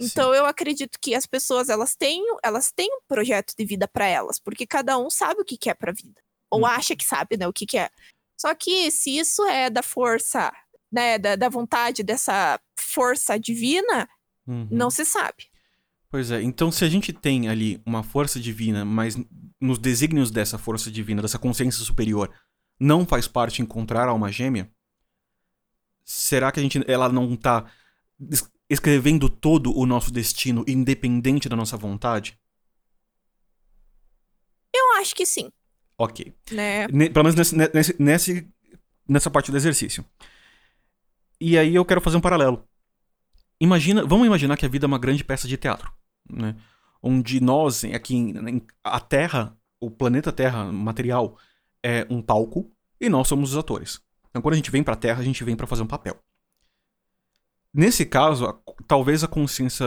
[0.00, 0.06] Sim.
[0.06, 4.06] Então eu acredito que as pessoas elas têm, elas têm um projeto de vida para
[4.06, 6.66] elas, porque cada um sabe o que quer para a vida, ou Hum.
[6.66, 7.90] acha que sabe, né, o que quer.
[8.38, 10.52] Só que se isso é da força,
[10.92, 14.08] né, da, da vontade dessa força divina,
[14.46, 14.68] Uhum.
[14.70, 15.50] não se sabe.
[16.08, 19.16] Pois é, então se a gente tem ali uma força divina, mas
[19.60, 22.32] nos desígnios dessa força divina, dessa consciência superior,
[22.78, 24.70] não faz parte encontrar a alma gêmea,
[26.04, 27.68] será que a gente, ela não está
[28.68, 32.38] escrevendo todo o nosso destino independente da nossa vontade?
[34.74, 35.50] Eu acho que sim.
[35.98, 36.34] Ok.
[36.50, 36.86] Né?
[36.88, 38.48] Pelo menos nesse, nesse, nesse,
[39.08, 40.04] nessa parte do exercício.
[41.40, 42.66] E aí eu quero fazer um paralelo.
[43.60, 45.90] Imagina, vamos imaginar que a vida é uma grande peça de teatro,
[46.30, 46.54] né?
[47.02, 51.38] Onde nós, aqui em, a Terra, o planeta Terra material,
[51.82, 54.00] é um palco e nós somos os atores.
[54.28, 56.18] Então quando a gente vem pra Terra, a gente vem para fazer um papel.
[57.78, 58.58] Nesse caso, a,
[58.88, 59.84] talvez a consciência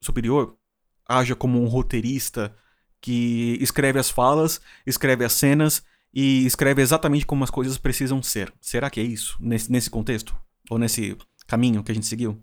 [0.00, 0.56] superior
[1.04, 2.56] haja como um roteirista
[3.00, 8.54] que escreve as falas, escreve as cenas e escreve exatamente como as coisas precisam ser.
[8.60, 9.36] Será que é isso?
[9.40, 10.40] Nesse, nesse contexto?
[10.70, 12.40] Ou nesse caminho que a gente seguiu?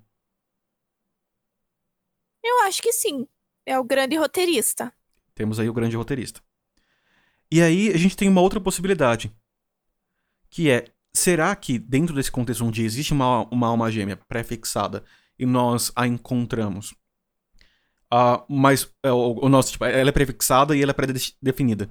[2.44, 3.26] Eu acho que sim.
[3.66, 4.92] É o grande roteirista.
[5.34, 6.42] Temos aí o grande roteirista.
[7.50, 9.34] E aí a gente tem uma outra possibilidade.
[10.50, 15.04] Que é, será que dentro desse contexto onde existe uma, uma alma gêmea pré-fixada
[15.38, 16.94] e nós a encontramos,
[18.12, 21.90] Uh, mas é, o, o, nosso, tipo, ela é prefixada e ela é pré-definida.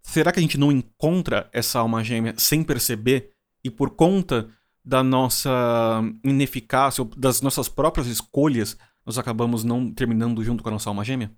[0.00, 3.32] Será que a gente não encontra essa alma gêmea sem perceber
[3.64, 4.48] e por conta
[4.84, 10.88] da nossa ineficácia, das nossas próprias escolhas, nós acabamos não terminando junto com a nossa
[10.88, 11.32] alma gêmea?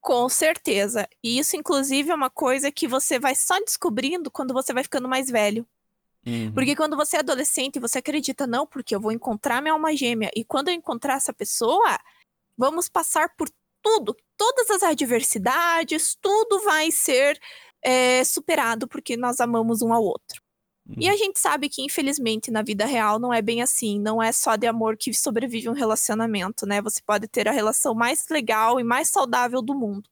[0.00, 1.08] Com certeza.
[1.22, 5.08] E isso, inclusive, é uma coisa que você vai só descobrindo quando você vai ficando
[5.08, 5.64] mais velho.
[6.26, 6.52] Uhum.
[6.52, 10.30] Porque quando você é adolescente, você acredita, não, porque eu vou encontrar minha alma gêmea.
[10.36, 11.98] E quando eu encontrar essa pessoa,
[12.60, 13.48] Vamos passar por
[13.82, 17.40] tudo, todas as adversidades, tudo vai ser
[17.82, 20.42] é, superado porque nós amamos um ao outro.
[20.98, 21.18] E a uhum.
[21.18, 24.00] gente sabe que, infelizmente, na vida real não é bem assim.
[24.00, 26.80] Não é só de amor que sobrevive um relacionamento, né?
[26.82, 30.08] Você pode ter a relação mais legal e mais saudável do mundo.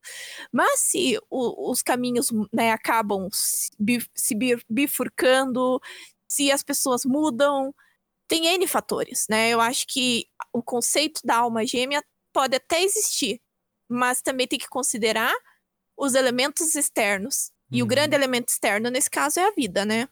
[0.53, 3.71] Mas se o, os caminhos né, acabam se,
[4.15, 4.37] se
[4.69, 5.81] bifurcando,
[6.29, 7.75] se as pessoas mudam,
[8.29, 9.49] tem N fatores, né?
[9.51, 13.41] Eu acho que o conceito da alma gêmea pode até existir,
[13.89, 15.35] mas também tem que considerar
[15.97, 17.51] os elementos externos.
[17.73, 17.87] E uhum.
[17.87, 20.09] o grande elemento externo, nesse caso, é a vida, né?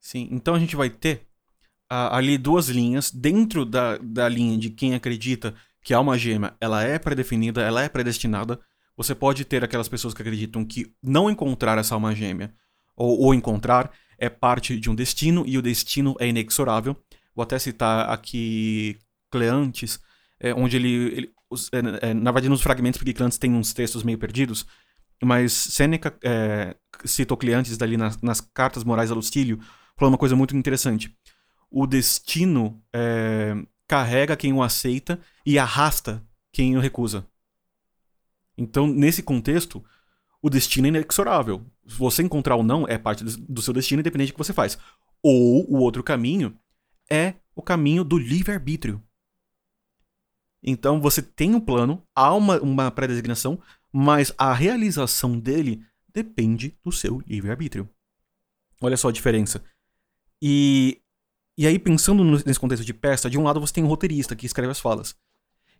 [0.00, 1.26] Sim, então a gente vai ter
[1.88, 3.10] ali duas linhas.
[3.10, 7.82] Dentro da, da linha de quem acredita que a alma gêmea ela é predefinida, ela
[7.82, 8.60] é predestinada,
[8.96, 12.52] você pode ter aquelas pessoas que acreditam que não encontrar essa alma gêmea,
[12.94, 16.94] ou, ou encontrar, é parte de um destino, e o destino é inexorável.
[17.34, 18.98] Vou até citar aqui
[19.30, 19.98] Cleantes,
[20.38, 21.16] é, onde ele.
[21.16, 24.66] ele os, é, é, na verdade, nos fragmentos, porque Cleantes tem uns textos meio perdidos,
[25.22, 29.58] mas Sêneca é, citou Cleantes dali nas, nas cartas morais a Lucílio,
[30.00, 31.14] falando uma coisa muito interessante.
[31.70, 33.54] O destino é,
[33.86, 37.26] carrega quem o aceita e arrasta quem o recusa.
[38.56, 39.84] Então, nesse contexto,
[40.40, 41.66] o destino é inexorável.
[41.84, 44.78] Você encontrar ou não, é parte do seu destino, independente do que você faz.
[45.22, 46.58] Ou o outro caminho
[47.10, 49.02] é o caminho do livre-arbítrio.
[50.62, 53.60] Então você tem um plano, há uma, uma pré-designação,
[53.92, 57.88] mas a realização dele depende do seu livre-arbítrio.
[58.80, 59.62] Olha só a diferença.
[60.40, 61.00] E,
[61.56, 64.46] e aí, pensando nesse contexto de peça, de um lado você tem um roteirista que
[64.46, 65.14] escreve as falas.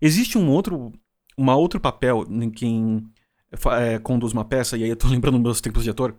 [0.00, 0.92] Existe um outro,
[1.36, 3.06] uma outro papel em quem
[3.78, 6.16] é, conduz uma peça, e aí eu tô lembrando meus tempos de ator,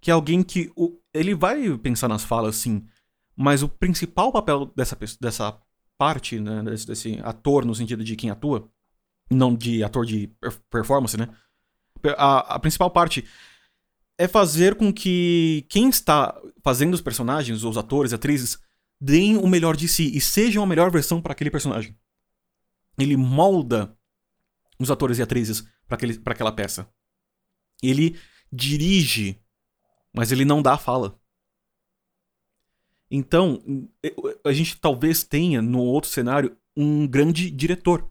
[0.00, 2.86] que é alguém que o, ele vai pensar nas falas, sim,
[3.36, 5.60] mas o principal papel dessa, dessa
[5.96, 8.68] parte né, desse, desse, ator no sentido de quem atua,
[9.30, 10.30] não de ator de
[10.70, 11.28] performance, né?
[12.16, 13.24] A, a, principal parte
[14.18, 18.58] é fazer com que quem está fazendo os personagens, os atores, atrizes,
[19.00, 21.96] deem o melhor de si e sejam a melhor versão para aquele personagem.
[22.98, 23.96] Ele molda
[24.78, 26.90] os atores e atrizes para aquela peça.
[27.80, 28.18] Ele
[28.52, 29.40] dirige,
[30.12, 31.20] mas ele não dá a fala.
[33.08, 33.62] Então,
[34.44, 38.10] a gente talvez tenha no outro cenário um grande diretor,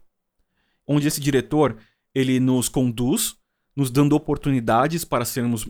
[0.86, 1.78] onde esse diretor
[2.14, 3.36] ele nos conduz,
[3.76, 5.68] nos dando oportunidades para sermos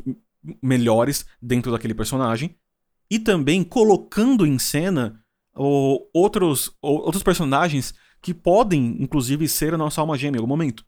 [0.63, 2.57] melhores dentro daquele personagem
[3.11, 5.23] e também colocando em cena
[5.55, 10.49] o, outros, o, outros personagens que podem, inclusive, ser a nossa alma gêmea em algum
[10.49, 10.85] momento.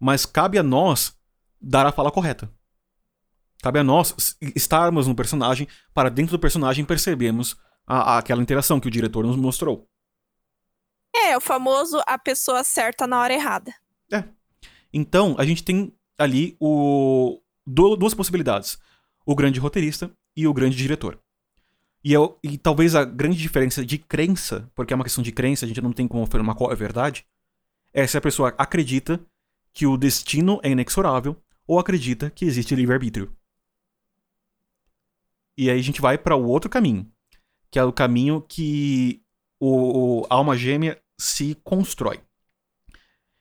[0.00, 1.16] Mas cabe a nós
[1.60, 2.50] dar a fala correta.
[3.62, 7.56] Cabe a nós estarmos no personagem para dentro do personagem percebermos
[7.86, 9.88] a, a, aquela interação que o diretor nos mostrou.
[11.14, 13.72] É, o famoso a pessoa certa na hora errada.
[14.12, 14.24] É.
[14.92, 18.78] Então, a gente tem ali o duas possibilidades.
[19.24, 21.18] O grande roteirista e o grande diretor.
[22.02, 25.64] E, eu, e talvez a grande diferença de crença, porque é uma questão de crença,
[25.64, 27.26] a gente não tem como afirmar qual é a verdade,
[27.94, 29.18] é se a pessoa acredita
[29.72, 33.34] que o destino é inexorável ou acredita que existe livre-arbítrio.
[35.56, 37.10] E aí a gente vai para o outro caminho,
[37.70, 39.22] que é o caminho que
[39.58, 42.20] o, o, a alma gêmea se constrói.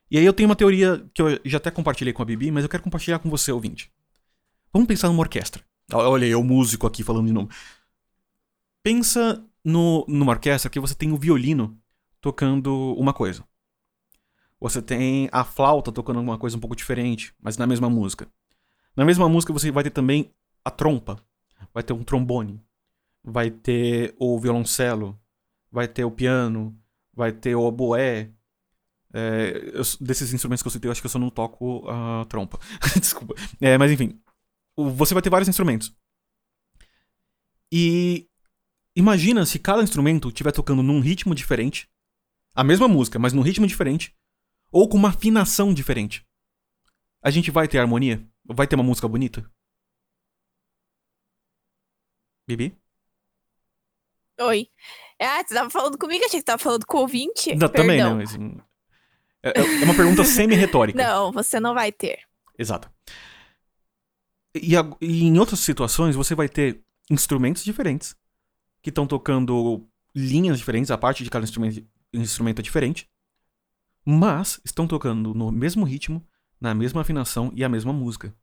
[0.09, 2.63] E aí eu tenho uma teoria que eu já até compartilhei com a Bibi, mas
[2.63, 3.91] eu quero compartilhar com você, ouvinte.
[4.73, 5.63] Vamos pensar numa orquestra.
[5.93, 7.49] Olha, eu músico aqui falando de novo.
[8.81, 11.79] Pensa no, numa orquestra que você tem o violino
[12.19, 13.45] tocando uma coisa.
[14.59, 18.27] Você tem a flauta tocando uma coisa um pouco diferente, mas na mesma música.
[18.95, 20.33] Na mesma música você vai ter também
[20.65, 21.19] a trompa,
[21.73, 22.59] vai ter um trombone,
[23.23, 25.19] vai ter o violoncelo,
[25.71, 26.75] vai ter o piano,
[27.13, 28.31] vai ter o oboé.
[29.13, 32.25] É, eu, desses instrumentos que eu citei, eu acho que eu só não toco a
[32.25, 32.57] trompa.
[32.99, 33.35] Desculpa.
[33.59, 34.19] É, mas enfim,
[34.77, 35.95] você vai ter vários instrumentos.
[37.71, 38.29] E
[38.95, 41.89] imagina se cada instrumento estiver tocando num ritmo diferente,
[42.55, 44.15] a mesma música, mas num ritmo diferente,
[44.71, 46.25] ou com uma afinação diferente.
[47.21, 48.27] A gente vai ter harmonia?
[48.45, 49.49] Vai ter uma música bonita?
[52.47, 52.77] Bibi?
[54.41, 54.67] Oi.
[55.19, 56.25] Ah, você tava falando comigo?
[56.25, 57.55] Achei que você tava falando com o ouvinte.
[57.55, 58.19] Não, também não.
[58.19, 58.57] Assim,
[59.41, 61.01] é, é uma pergunta semi-retórica.
[61.01, 62.19] não, você não vai ter.
[62.57, 62.91] Exato.
[64.55, 68.15] E, e, em outras situações, você vai ter instrumentos diferentes
[68.81, 73.09] que estão tocando linhas diferentes, a parte de cada instrumento, instrumento é diferente
[74.05, 76.25] mas estão tocando no mesmo ritmo,
[76.59, 78.35] na mesma afinação e a mesma música.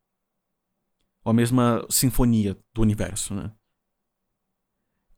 [1.22, 3.52] Ou a mesma sinfonia do universo, né?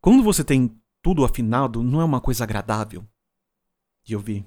[0.01, 3.07] Quando você tem tudo afinado, não é uma coisa agradável
[4.03, 4.45] de ouvir.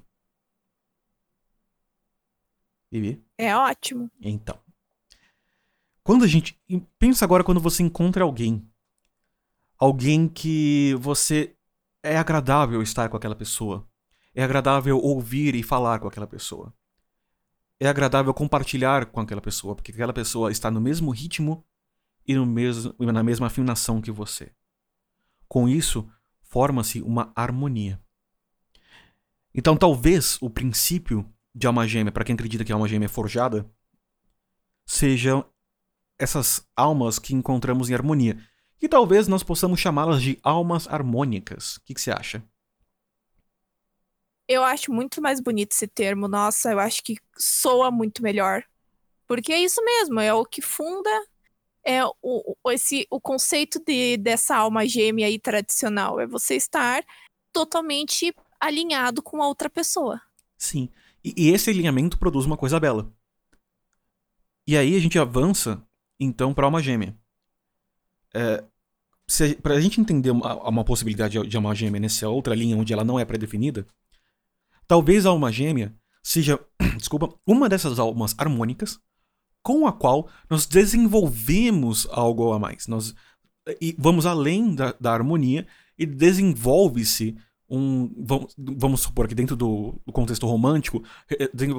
[2.92, 3.24] Vivi?
[3.38, 4.12] É ótimo.
[4.20, 4.60] Então.
[6.06, 6.56] Quando a gente.
[7.00, 8.64] Pensa agora quando você encontra alguém.
[9.76, 11.56] Alguém que você.
[12.04, 13.90] É agradável estar com aquela pessoa.
[14.36, 16.72] É agradável ouvir e falar com aquela pessoa.
[17.80, 21.66] É agradável compartilhar com aquela pessoa, porque aquela pessoa está no mesmo ritmo
[22.28, 24.52] e no mesmo, na mesma afinação que você.
[25.48, 26.08] Com isso,
[26.44, 28.00] forma-se uma harmonia.
[29.56, 33.10] Então, talvez o princípio de alma gêmea, para quem acredita que a alma gêmea é
[33.10, 33.68] forjada,
[34.86, 35.44] sejam
[36.20, 38.38] essas almas que encontramos em harmonia.
[38.82, 41.78] E talvez nós possamos chamá-las de almas harmônicas.
[41.78, 42.44] O que, que você acha?
[44.48, 46.28] Eu acho muito mais bonito esse termo.
[46.28, 48.64] Nossa, eu acho que soa muito melhor.
[49.28, 51.10] Porque é isso mesmo, é o que funda
[51.86, 56.20] é o, esse, o conceito de, dessa alma gêmea aí tradicional.
[56.20, 57.06] É você estar
[57.54, 60.20] totalmente alinhado com a outra pessoa.
[60.58, 60.90] Sim.
[61.24, 63.14] E, e esse alinhamento produz uma coisa bela.
[64.68, 65.86] E aí a gente avança,
[66.20, 67.16] então, para alma gêmea.
[68.34, 68.64] É,
[69.62, 73.04] para a gente entender uma, uma possibilidade de alma gêmea nessa outra linha onde ela
[73.04, 73.88] não é pré-definida,
[74.88, 76.60] Talvez a alma gêmea seja,
[76.98, 79.00] desculpa, uma dessas almas harmônicas
[79.64, 82.88] com a qual nós desenvolvemos algo a mais.
[82.88, 83.16] Nós
[83.82, 85.66] e vamos além da, da harmonia
[85.98, 87.36] e desenvolve-se
[87.68, 88.14] um.
[88.24, 91.04] Vamos, vamos, supor que dentro do, do contexto romântico,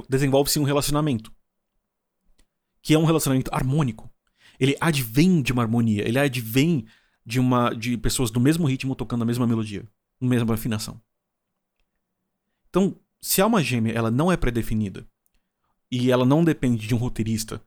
[0.09, 1.33] desenvolve-se um relacionamento.
[2.83, 4.11] Que é um relacionamento harmônico.
[4.59, 6.87] Ele advém de uma harmonia, ele advém
[7.25, 9.87] de uma de pessoas do mesmo ritmo tocando a mesma melodia,
[10.21, 11.01] a mesma afinação.
[12.71, 15.07] Então, se a alma gêmea ela não é pré-definida
[15.91, 17.63] e ela não depende de um roteirista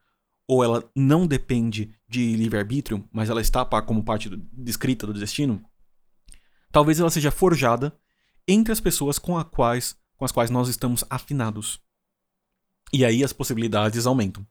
[0.47, 5.63] ou ela não depende de livre-arbítrio, mas ela está como parte descrita do destino,
[6.71, 7.95] talvez ela seja forjada
[8.47, 11.79] entre as pessoas com, quais, com as quais nós estamos afinados.
[12.91, 14.45] E aí as possibilidades aumentam.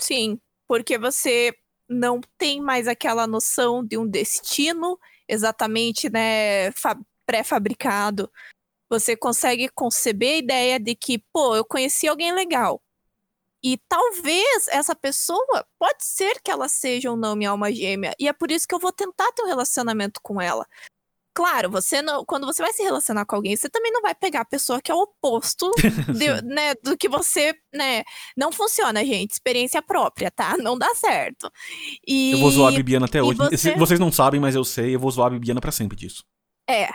[0.00, 1.54] Sim, porque você
[1.88, 6.70] não tem mais aquela noção de um destino exatamente, né,
[7.26, 8.30] pré-fabricado.
[8.90, 12.82] Você consegue conceber a ideia de que, pô, eu conheci alguém legal.
[13.62, 18.14] E talvez essa pessoa, pode ser que ela seja ou não minha alma gêmea.
[18.18, 20.66] E é por isso que eu vou tentar ter um relacionamento com ela.
[21.34, 24.42] Claro, você não, quando você vai se relacionar com alguém, você também não vai pegar
[24.42, 25.70] a pessoa que é o oposto
[26.16, 28.04] de, né, do que você, né?
[28.36, 29.32] Não funciona, gente.
[29.32, 30.56] Experiência própria, tá?
[30.64, 31.50] Não dá certo.
[32.06, 33.38] E, eu vou zoar a Bibiana até hoje.
[33.38, 33.74] Você...
[33.74, 34.94] Vocês não sabem, mas eu sei.
[34.94, 36.24] Eu vou zoar a Bibiana pra sempre disso.
[36.68, 36.88] É,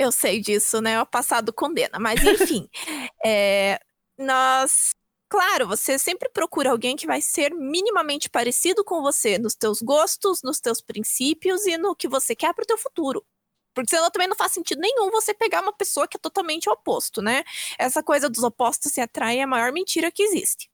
[0.00, 1.00] eu sei disso, né?
[1.00, 1.98] O passado condena.
[1.98, 2.68] Mas, enfim.
[3.24, 3.78] é,
[4.18, 4.94] nós.
[5.30, 10.42] Claro, você sempre procura alguém que vai ser minimamente parecido com você nos teus gostos,
[10.42, 13.24] nos teus princípios e no que você quer pro teu futuro.
[13.72, 17.22] Porque senão também não faz sentido nenhum você pegar uma pessoa que é totalmente oposto,
[17.22, 17.44] né?
[17.78, 20.68] Essa coisa dos opostos se atraem é a maior mentira que existe.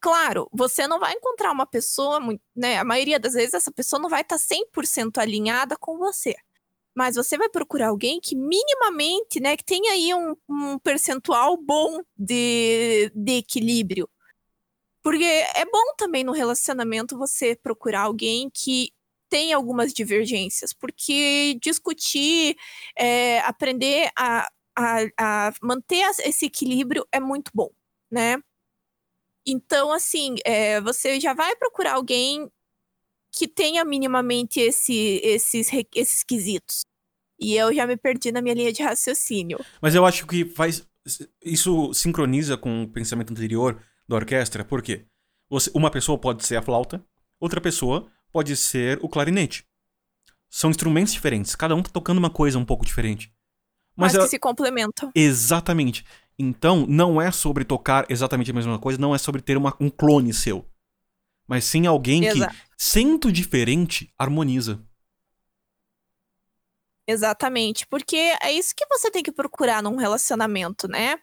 [0.00, 2.20] Claro, você não vai encontrar uma pessoa,
[2.56, 2.78] né?
[2.78, 6.36] A maioria das vezes essa pessoa não vai estar tá 100% alinhada com você.
[6.96, 12.02] Mas você vai procurar alguém que minimamente, né, que tenha aí um, um percentual bom
[12.16, 14.08] de, de equilíbrio.
[15.02, 18.92] Porque é bom também no relacionamento você procurar alguém que
[19.28, 22.56] tem algumas divergências, porque discutir,
[22.98, 27.70] é, aprender a, a, a, manter esse equilíbrio é muito bom,
[28.10, 28.38] né?
[29.46, 32.50] Então, assim, é, você já vai procurar alguém
[33.32, 36.82] que tenha minimamente esse, esses, esses quesitos.
[37.38, 39.58] E eu já me perdi na minha linha de raciocínio.
[39.80, 40.86] Mas eu acho que faz.
[41.44, 45.04] Isso sincroniza com o pensamento anterior da orquestra, por quê?
[45.48, 47.04] Você, uma pessoa pode ser a flauta,
[47.38, 49.64] outra pessoa pode ser o clarinete.
[50.48, 53.32] São instrumentos diferentes, cada um tá tocando uma coisa um pouco diferente.
[53.96, 54.24] Mas, Mas ela...
[54.24, 55.10] que se complementam.
[55.14, 56.04] Exatamente.
[56.38, 59.88] Então, não é sobre tocar exatamente a mesma coisa, não é sobre ter uma, um
[59.88, 60.66] clone seu.
[61.46, 62.52] Mas sim alguém Exato.
[62.52, 64.82] que, sendo diferente, harmoniza.
[67.08, 71.16] Exatamente, porque é isso que você tem que procurar num relacionamento, né?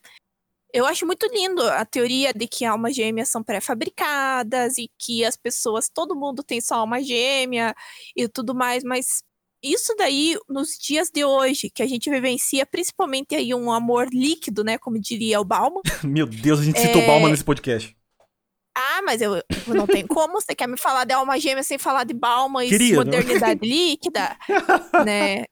[0.74, 5.36] Eu acho muito lindo a teoria de que almas gêmeas são pré-fabricadas e que as
[5.36, 7.76] pessoas, todo mundo tem só alma gêmea
[8.16, 9.22] e tudo mais, mas
[9.62, 14.64] isso daí, nos dias de hoje, que a gente vivencia principalmente aí um amor líquido,
[14.64, 14.78] né?
[14.78, 15.82] Como diria o Balma.
[16.04, 17.08] Meu Deus, a gente citou é...
[17.08, 17.96] Balma nesse podcast.
[18.76, 20.42] Ah, mas eu, eu não tem como.
[20.42, 24.38] Você quer me falar de alma gêmea sem falar de Balma e Queria, modernidade líquida,
[25.06, 25.46] né?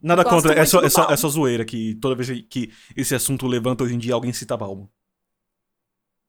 [0.00, 3.14] Nada Gosto contra, é só, é, só, é só zoeira que toda vez que esse
[3.14, 4.90] assunto levanta hoje em dia, alguém cita Balmo.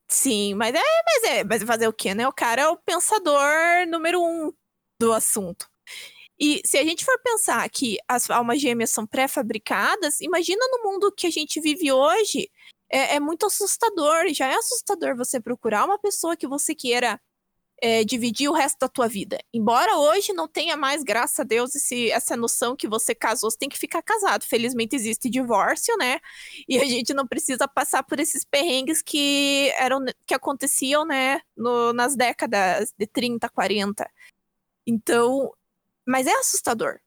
[0.07, 2.27] Sim, mas é, mas é, mas fazer o quê, né?
[2.27, 4.53] O cara é o pensador número um
[4.99, 5.67] do assunto.
[6.39, 11.11] E se a gente for pensar que as almas gêmeas são pré-fabricadas, imagina no mundo
[11.11, 12.49] que a gente vive hoje,
[12.93, 14.27] é, é, muito assustador.
[14.33, 17.19] Já é assustador você procurar uma pessoa que você queira
[17.81, 19.39] é, dividir o resto da tua vida.
[19.51, 23.57] Embora hoje não tenha mais, graças a Deus, esse, essa noção que você casou, você
[23.57, 24.45] tem que ficar casado.
[24.45, 26.19] Felizmente existe divórcio, né?
[26.69, 31.93] E a gente não precisa passar por esses perrengues que eram que aconteciam, né, no,
[31.93, 34.09] nas décadas de 30, 40.
[34.85, 35.51] Então,
[36.05, 36.99] mas é assustador.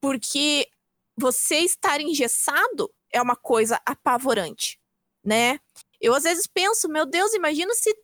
[0.00, 0.68] Porque
[1.16, 4.78] você estar engessado é uma coisa apavorante,
[5.24, 5.58] né?
[6.00, 7.94] Eu às vezes penso, meu Deus, imagina se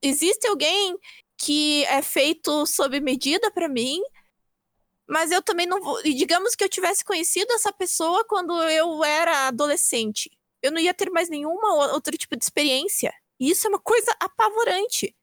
[0.00, 0.96] existe alguém
[1.36, 4.00] que é feito sob medida para mim,
[5.06, 6.00] mas eu também não vou.
[6.04, 10.30] E digamos que eu tivesse conhecido essa pessoa quando eu era adolescente.
[10.62, 13.12] Eu não ia ter mais nenhuma outro tipo de experiência.
[13.38, 15.14] E isso é uma coisa apavorante.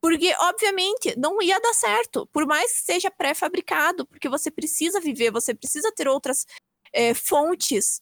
[0.00, 2.26] Porque, obviamente, não ia dar certo.
[2.32, 6.46] Por mais que seja pré-fabricado, porque você precisa viver, você precisa ter outras
[6.92, 8.00] é, fontes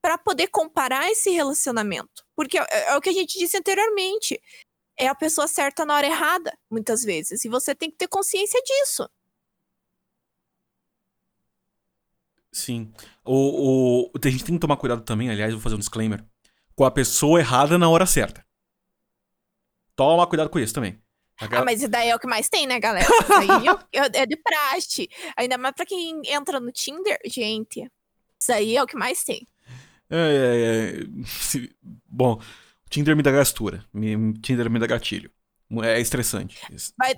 [0.00, 2.24] para poder comparar esse relacionamento.
[2.34, 4.40] Porque é, é o que a gente disse anteriormente
[4.96, 7.44] é a pessoa certa na hora errada, muitas vezes.
[7.44, 9.08] E você tem que ter consciência disso.
[12.52, 12.92] Sim.
[13.24, 16.24] O, o, a gente tem que tomar cuidado também, aliás, vou fazer um disclaimer,
[16.74, 18.44] com a pessoa errada na hora certa.
[19.94, 21.00] Toma cuidado com isso também.
[21.38, 23.06] Ah, mas isso daí é o que mais tem, né, galera?
[23.08, 25.08] Isso aí é, é de praxe.
[25.34, 27.90] Ainda mais pra quem entra no Tinder, gente.
[28.38, 29.46] Isso aí é o que mais tem.
[30.10, 31.68] É, é, é.
[32.08, 32.40] Bom,
[32.88, 33.84] Tinder me dá gastura.
[33.92, 35.30] Me, Tinder me dá gatilho.
[35.82, 36.58] É estressante.
[36.98, 37.16] Mas,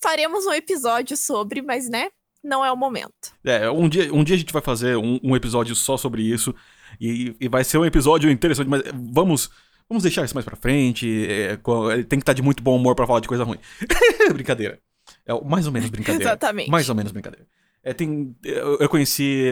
[0.00, 2.08] faremos um episódio sobre, mas né?
[2.42, 3.32] Não é o momento.
[3.42, 6.54] É, um dia, um dia a gente vai fazer um, um episódio só sobre isso.
[7.00, 9.50] E, e, vai ser um episódio interessante, mas vamos.
[9.88, 11.26] Vamos deixar isso mais pra frente.
[11.26, 11.58] É,
[12.04, 13.58] tem que estar de muito bom humor para falar de coisa ruim.
[14.32, 14.80] brincadeira.
[15.26, 16.24] É mais ou menos brincadeira.
[16.30, 16.70] Exatamente.
[16.70, 17.46] Mais ou menos brincadeira.
[17.84, 19.44] É, tem, eu, eu conheci.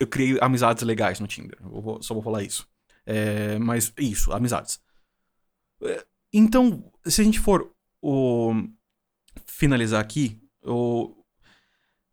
[0.00, 1.56] Eu criei amizades legais no Tinder.
[1.62, 2.68] Vou, só vou falar isso.
[3.06, 4.80] É, mas isso, amizades.
[5.82, 8.52] É, então, se a gente for o,
[9.46, 11.14] finalizar aqui, o,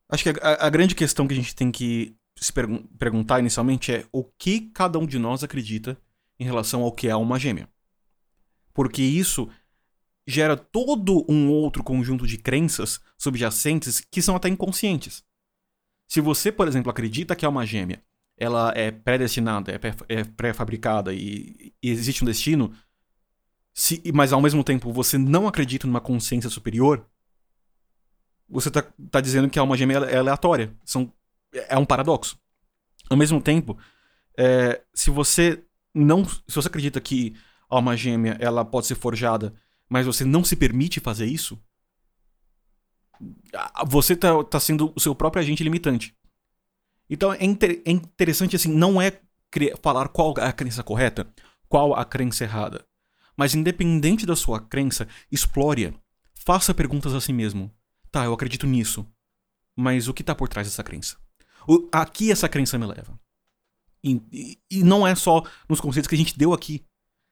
[0.09, 3.91] acho que a, a, grande questão que a gente tem que se pergun perguntar inicialmente
[3.91, 5.99] é o que cada um de nós acredita
[6.39, 7.67] em relação ao que é uma gêmea.
[8.73, 9.49] Porque isso
[10.27, 15.23] gera todo um outro conjunto de crenças subjacentes que são até inconscientes.
[16.07, 18.01] Se você, por exemplo, acredita que é uma gêmea
[18.37, 22.71] ela é predestinada, é pré-fabricada e, e, existe um destino,
[23.73, 27.03] se, mas ao mesmo tempo você não acredita numa consciência superior,
[28.47, 30.73] você tá, tá dizendo que a alma gêmea é aleatória.
[30.85, 31.11] São,
[31.51, 32.39] é um paradoxo.
[33.09, 33.77] Ao mesmo tempo,
[34.37, 36.23] é, se você não.
[36.25, 37.35] Se você acredita que
[37.69, 39.53] a alma gêmea ela pode ser forjada,
[39.89, 41.61] mas você não se permite fazer isso,
[43.87, 46.15] você tá, tá sendo o seu próprio agente limitante.
[47.09, 49.19] Então é, inter é interessante assim, não é
[49.81, 51.27] falar qual a crença correta,
[51.67, 52.85] qual a crença errada.
[53.35, 55.93] Mas independente da sua crença, explore-a.
[56.33, 57.71] Faça perguntas a si mesmo.
[58.11, 59.05] Tá, eu acredito nisso.
[59.75, 61.17] Mas o que está por trás dessa crença?
[61.67, 63.19] O, aqui essa crença me leva.
[64.03, 66.83] E, e, e, não é só nos conceitos que a gente deu aqui.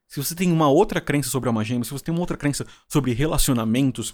[0.08, 2.66] Se você tem uma outra crença sobre alma gêmea, se você tem uma outra crença
[2.88, 4.14] sobre relacionamentos,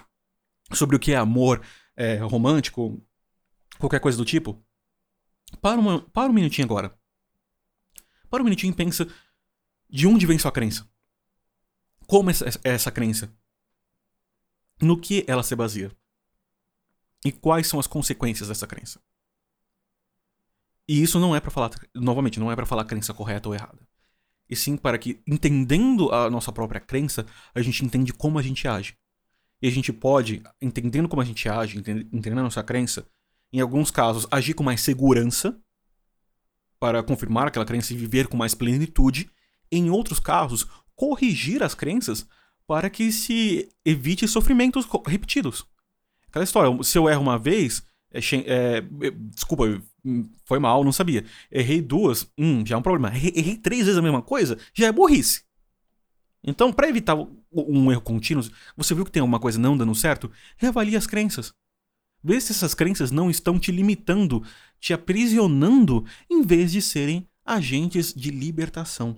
[0.73, 1.61] sobre o que é amor
[1.95, 3.01] é, romântico,
[3.77, 4.63] qualquer coisa do tipo,
[5.61, 6.97] para, uma, para um minutinho agora.
[8.29, 9.07] Para um minutinho e pensa
[9.89, 10.89] de onde vem sua crença.
[12.07, 13.33] Como é essa, essa crença?
[14.81, 15.91] No que ela se baseia?
[17.23, 18.99] E quais são as consequências dessa crença?
[20.87, 23.79] E isso não é para falar, novamente, não é para falar crença correta ou errada.
[24.49, 28.67] E sim para que, entendendo a nossa própria crença, a gente entende como a gente
[28.67, 28.97] age.
[29.61, 33.05] E a gente pode, entendendo como a gente age, entendendo a nossa crença,
[33.53, 35.59] em alguns casos, agir com mais segurança
[36.79, 39.29] para confirmar aquela crença e viver com mais plenitude.
[39.71, 42.25] Em outros casos, corrigir as crenças
[42.65, 45.65] para que se evite sofrimentos repetidos.
[46.27, 48.81] Aquela história, se eu erro uma vez, é, é,
[49.29, 49.81] desculpa,
[50.45, 51.25] foi mal, não sabia.
[51.51, 53.15] Errei duas, hum, já é um problema.
[53.15, 55.43] Errei, errei três vezes a mesma coisa, já é burrice.
[56.43, 57.15] Então, para evitar
[57.51, 58.43] um erro contínuo,
[58.75, 60.31] você viu que tem alguma coisa não dando certo?
[60.57, 61.53] Reavalie as crenças.
[62.23, 64.43] Vê se essas crenças não estão te limitando,
[64.79, 69.17] te aprisionando, em vez de serem agentes de libertação.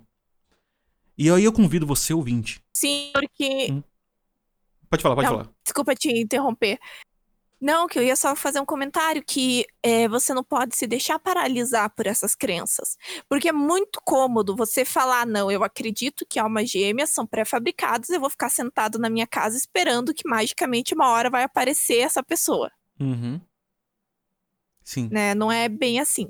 [1.17, 2.61] E aí eu convido você, ouvinte.
[2.75, 3.71] Sim, porque.
[3.71, 3.83] Hum.
[4.89, 5.49] Pode falar, pode não, falar.
[5.63, 6.79] Desculpa te interromper.
[7.63, 11.17] Não, que eu ia só fazer um comentário que é, você não pode se deixar
[11.17, 12.97] paralisar por essas crenças.
[13.29, 18.19] Porque é muito cômodo você falar, não, eu acredito que almas gêmeas são pré-fabricadas, eu
[18.19, 22.69] vou ficar sentado na minha casa esperando que magicamente uma hora vai aparecer essa pessoa.
[22.99, 23.39] Uhum.
[24.83, 25.07] Sim.
[25.09, 25.33] Né?
[25.33, 26.29] Não é bem assim.